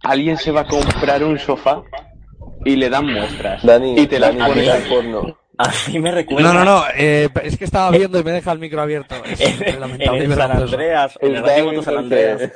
[0.03, 1.83] alguien se va a comprar un sofá
[2.65, 5.37] y le dan muestras Dani, y te las pones el porno.
[5.59, 6.53] A mí me recuerda.
[6.53, 9.17] No, no, no, eh, es que estaba viendo y me deja el micro abierto.
[9.29, 10.51] Es En, lamentable y en el San.
[10.53, 12.53] Andreas, en el San Andreas,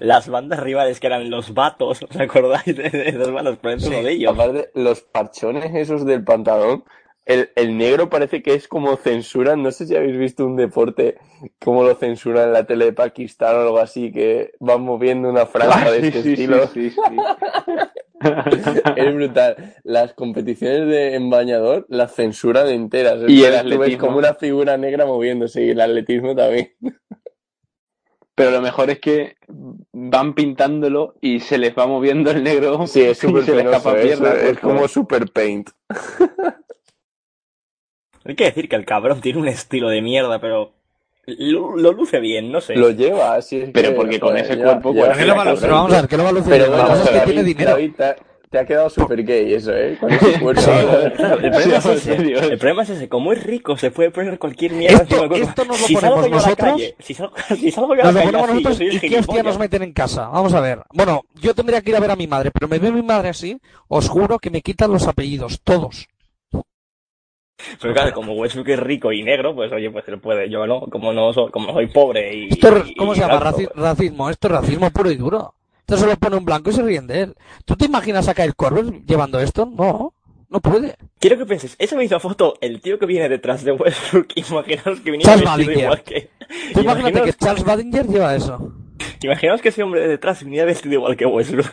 [0.00, 4.32] las bandas rivales que eran los vatos, ¿os acordáis de, uno de ellos.
[4.34, 6.84] Aparte, los parchones esos del pantalón,
[7.24, 9.62] el, el negro parece que es como censuran.
[9.62, 11.18] No sé si habéis visto un deporte
[11.60, 15.46] como lo censuran en la tele de Pakistán o algo así, que van moviendo una
[15.46, 16.66] franja Ah, de sí, este sí, estilo.
[16.68, 17.00] sí, sí,
[18.96, 19.74] Es brutal.
[19.84, 23.20] Las competiciones de en bañador las censuran enteras.
[23.28, 24.06] Y el tú ves atletismo.
[24.06, 26.72] como una figura negra moviéndose y el atletismo también.
[28.34, 29.36] Pero lo mejor es que
[29.92, 33.64] van pintándolo y se les va moviendo el negro Sí, es y súper se les
[33.64, 34.32] penoso, escapa es, pierna.
[34.32, 35.70] es pues, como super paint.
[38.24, 40.72] Hay que decir que el cabrón tiene un estilo de mierda, pero
[41.26, 42.74] lo, lo luce bien, no sé.
[42.76, 45.56] Lo lleva, así es Pero que, porque con ese ya- cuerpo, ya Que lo cosa.
[45.60, 47.44] pero vamos a ver, que lo valora Pero bueno, Vamos a ver que David, tiene
[47.44, 47.70] dinero.
[47.70, 48.16] David, te, ha-
[48.50, 49.96] te ha quedado super gay eso, ¿eh?
[49.98, 50.60] Con ese cuerpo.
[50.72, 54.72] El problema, es ese, el problema es ese, como es rico, se puede poner cualquier
[54.72, 57.34] mierda Esto- encima esto nos lo si salgo ponemos a la nosotros, calle, si salgo,
[57.56, 59.18] si salgo yo a Nos la lo calle ponemos así, yo nosotros soy y qué
[59.20, 60.28] hostia nos meten en casa.
[60.28, 60.80] Vamos a ver.
[60.92, 63.28] Bueno, yo tendría que ir a ver a mi madre, pero me ve mi madre
[63.30, 63.56] así,
[63.88, 66.08] os juro que me quitan los apellidos, todos.
[67.80, 70.48] Pero claro, como Westbrook es rico y negro, pues oye, pues se lo puede.
[70.50, 72.48] Yo no, como no soy, como soy pobre y.
[72.50, 73.40] Esto es, y- ¿Cómo y se llama?
[73.40, 74.30] Raci- racismo.
[74.30, 75.54] Esto es racismo puro y duro.
[75.80, 77.34] Esto se lo pone un blanco y se ríen de él.
[77.64, 79.66] ¿Tú te imaginas a Kyle Korver llevando esto?
[79.66, 80.14] No,
[80.48, 80.96] no puede.
[81.18, 85.18] Quiero que pienses, esa misma foto, el tío que viene detrás de Westbrook, imaginaos que
[85.18, 86.30] Charles vestido igual que.
[86.72, 88.72] Tú imagínate imaginaos, que Charles Badinger lleva eso.
[89.22, 91.66] imaginaos que ese hombre de detrás venía vestido igual que Westbrook.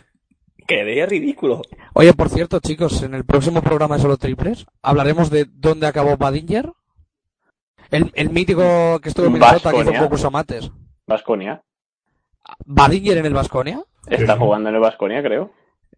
[0.70, 1.64] Quedaría ridículo.
[1.94, 6.16] Oye, por cierto, chicos, en el próximo programa de Solo Triples hablaremos de dónde acabó
[6.16, 6.72] Badinger.
[7.90, 10.00] El, el mítico que estuvo en Minnesota, que hizo un Baskonia.
[10.02, 10.72] concurso mates.
[11.08, 11.64] Vasconia.
[12.66, 13.82] ¿Badinger en el Vasconia?
[14.08, 14.40] Está Sí.
[14.40, 15.52] jugando en el Vasconia, creo.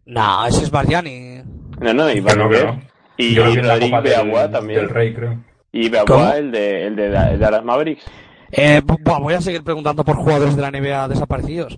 [0.05, 1.41] No, ese es Bargiani.
[1.81, 2.81] No, no, y no, no.
[3.17, 4.79] Y Yo Beagua también.
[4.79, 5.43] del Rey, creo.
[5.73, 5.89] Y.
[5.89, 8.05] Beagua, el de, el de, Da- Dallas Mavericks.
[8.53, 8.81] Eh,
[9.19, 11.77] voy a seguir preguntando por jugadores de la NBA desaparecidos.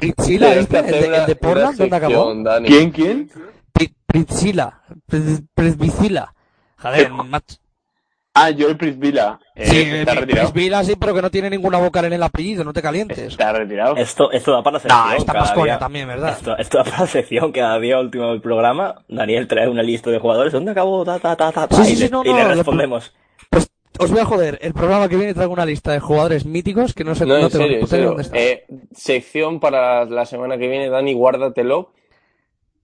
[0.00, 2.34] Eh, este, que el de, el Portland, ¿dónde acabó?
[2.34, 2.68] Dani.
[2.68, 3.30] ¿Quién, quién?
[3.72, 6.34] Pri- Pritzila, Pri- Prisvicila.
[6.78, 7.56] Joder, macho.
[8.38, 9.40] Ah, Joel Prisvila.
[9.54, 10.52] Eh, Sí, está retirado.
[10.52, 13.18] Prisvila sí, pero que no tiene ninguna vocal en el apellido, no te calientes.
[13.18, 13.96] Está retirado.
[13.96, 15.54] Esto, esto da para la sección.
[15.56, 15.78] No, día.
[15.78, 16.32] también, ¿verdad?
[16.36, 17.50] Esto, esto da para la sección.
[17.50, 20.52] Cada día último del programa, Daniel trae una lista de jugadores.
[20.52, 21.02] ¿Dónde acabó?
[21.06, 23.14] Ta, ta, ta, ta, Sí, sí, y sí, le, no, y no, le respondemos.
[23.48, 26.94] Pues os voy a joder, el programa que viene traigo una lista de jugadores míticos
[26.94, 28.08] que no sé No, no en tengo serio, ni en puta idea serio.
[28.08, 28.38] dónde están.
[28.40, 31.92] Eh, sección para la semana que viene, Dani, guárdatelo.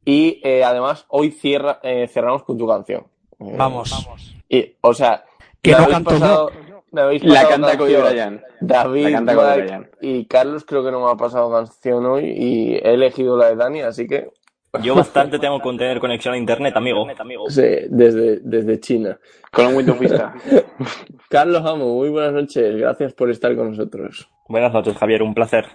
[0.04, 3.02] Y eh, además, hoy cierra, eh, cerramos con tu canción.
[3.38, 4.08] Eh, Vamos.
[4.48, 5.24] Y, o sea,
[5.62, 6.50] Que me no habéis canto pasado-
[6.92, 8.10] La canta Kobe canción.
[8.10, 8.42] Bryant.
[8.60, 12.74] David, La canta Mike y Carlos creo que no me ha pasado canción hoy y
[12.74, 14.28] he elegido la de Dani, así que
[14.82, 17.06] Yo bastante tengo que tener conexión a internet, amigo.
[17.48, 19.18] sí, desde, desde China.
[19.50, 20.34] Con un Windows Vista.
[21.28, 24.30] Carlos Amo, muy buenas noches, gracias por estar con nosotros.
[24.48, 25.66] Buenas noches, Javier, un placer.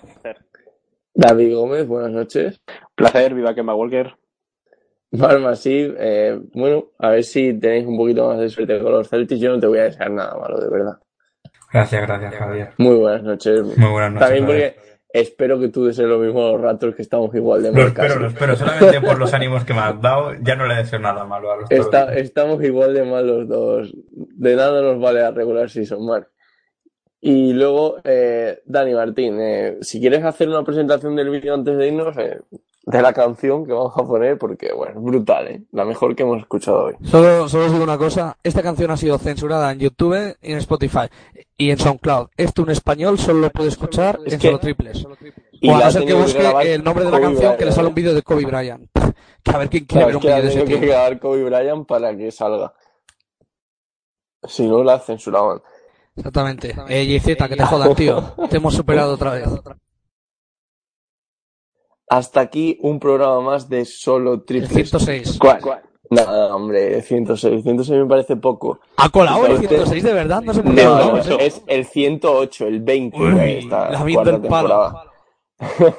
[1.13, 2.61] David Gómez, buenas noches.
[2.95, 4.15] Placer, viva Kemba Walker.
[5.11, 9.07] Marma, sí, eh, bueno, a ver si tenéis un poquito más de suerte con los
[9.07, 9.39] Celtics.
[9.39, 10.99] Yo no te voy a desear nada malo, de verdad.
[11.71, 12.73] Gracias, gracias, Javier.
[12.77, 13.63] Muy buenas noches.
[13.77, 14.27] Muy buenas noches.
[14.27, 14.75] También Javier.
[14.75, 17.75] porque espero que tú desees lo mismo a los Raptors, que estamos igual de Lo
[17.77, 18.55] mal espero, lo espero.
[18.55, 21.57] Solamente por los ánimos que me has dado, ya no le deseo nada malo a
[21.57, 22.21] los Está- toros.
[22.21, 23.93] estamos igual de mal los dos.
[24.11, 26.25] De nada nos vale a regular Season, man.
[27.19, 31.87] Y luego, eh, Dani Martín, eh, si quieres hacer una presentación del vídeo antes de
[31.87, 32.39] irnos, eh,
[32.89, 35.61] de la canción que vamos a poner, porque, bueno, es brutal, ¿eh?
[35.73, 36.93] La mejor que hemos escuchado hoy.
[37.03, 41.09] Solo, solo os digo una cosa, esta canción ha sido censurada en YouTube, en Spotify
[41.57, 42.29] y en SoundCloud.
[42.37, 45.05] Esto en español solo lo puede escuchar Es en que- solo triples.
[45.59, 47.57] Y O a no ser que que busque grabar el nombre de la Kobe canción
[47.57, 48.89] que le sale un vídeo de Kobe Bryant.
[49.43, 51.43] Que a ver quién quiere Claro, ver un que vídeo de ese que grabar Kobe
[51.43, 52.73] Bryant para que salga.
[54.43, 55.61] Si no, la censuraban.
[56.15, 56.75] Exactamente.
[56.87, 58.33] Eh, JZ, que te jodan, tío.
[58.49, 59.47] Te hemos superado otra vez.
[62.09, 64.71] Hasta aquí un programa más de solo El triples.
[64.89, 65.37] 106.
[65.39, 65.59] ¿Cuál?
[66.09, 67.63] Nada, hombre, 106.
[67.63, 68.79] 106 me parece poco.
[68.95, 70.41] ¿Ha colado el Este- 106 de verdad?
[70.41, 71.37] No se puede No, no, ¿eh?
[71.41, 74.93] es el 108, el 20 Uy, esta la vida del palo.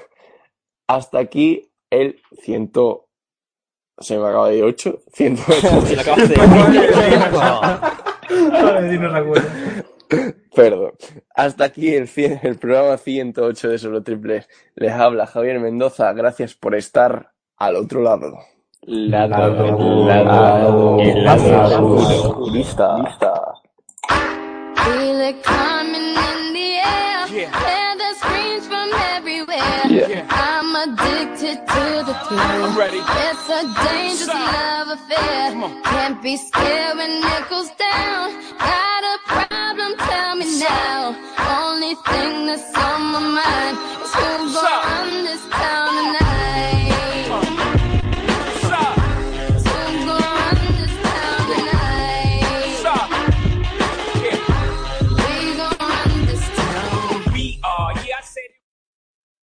[0.88, 2.72] Hasta aquí el 100.
[3.98, 4.98] Se me acaba de ir 8.
[5.12, 5.86] 108.
[5.86, 6.46] Si lo acabas de A
[8.80, 9.52] ver si nos acuerdas.
[10.54, 10.92] Perdón.
[11.34, 14.48] Hasta aquí el, cien- el programa 108 de Solo Triples.
[14.74, 16.12] Les habla Javier Mendoza.
[16.12, 18.38] Gracias por estar al otro lado.
[18.82, 22.96] Lado, lado, el lado oscurista.
[24.08, 27.26] Feel it coming in the air.
[27.28, 29.82] Hear the screams from everywhere.
[29.90, 30.26] Yeah.
[30.30, 32.38] I'm addicted to the thrill.
[32.40, 32.98] I'm ready.
[32.98, 35.52] It's a dangerous love affair.
[35.84, 38.30] Can't be scared when it goes down.
[42.06, 44.77] thing that's on my mind It's who's gonna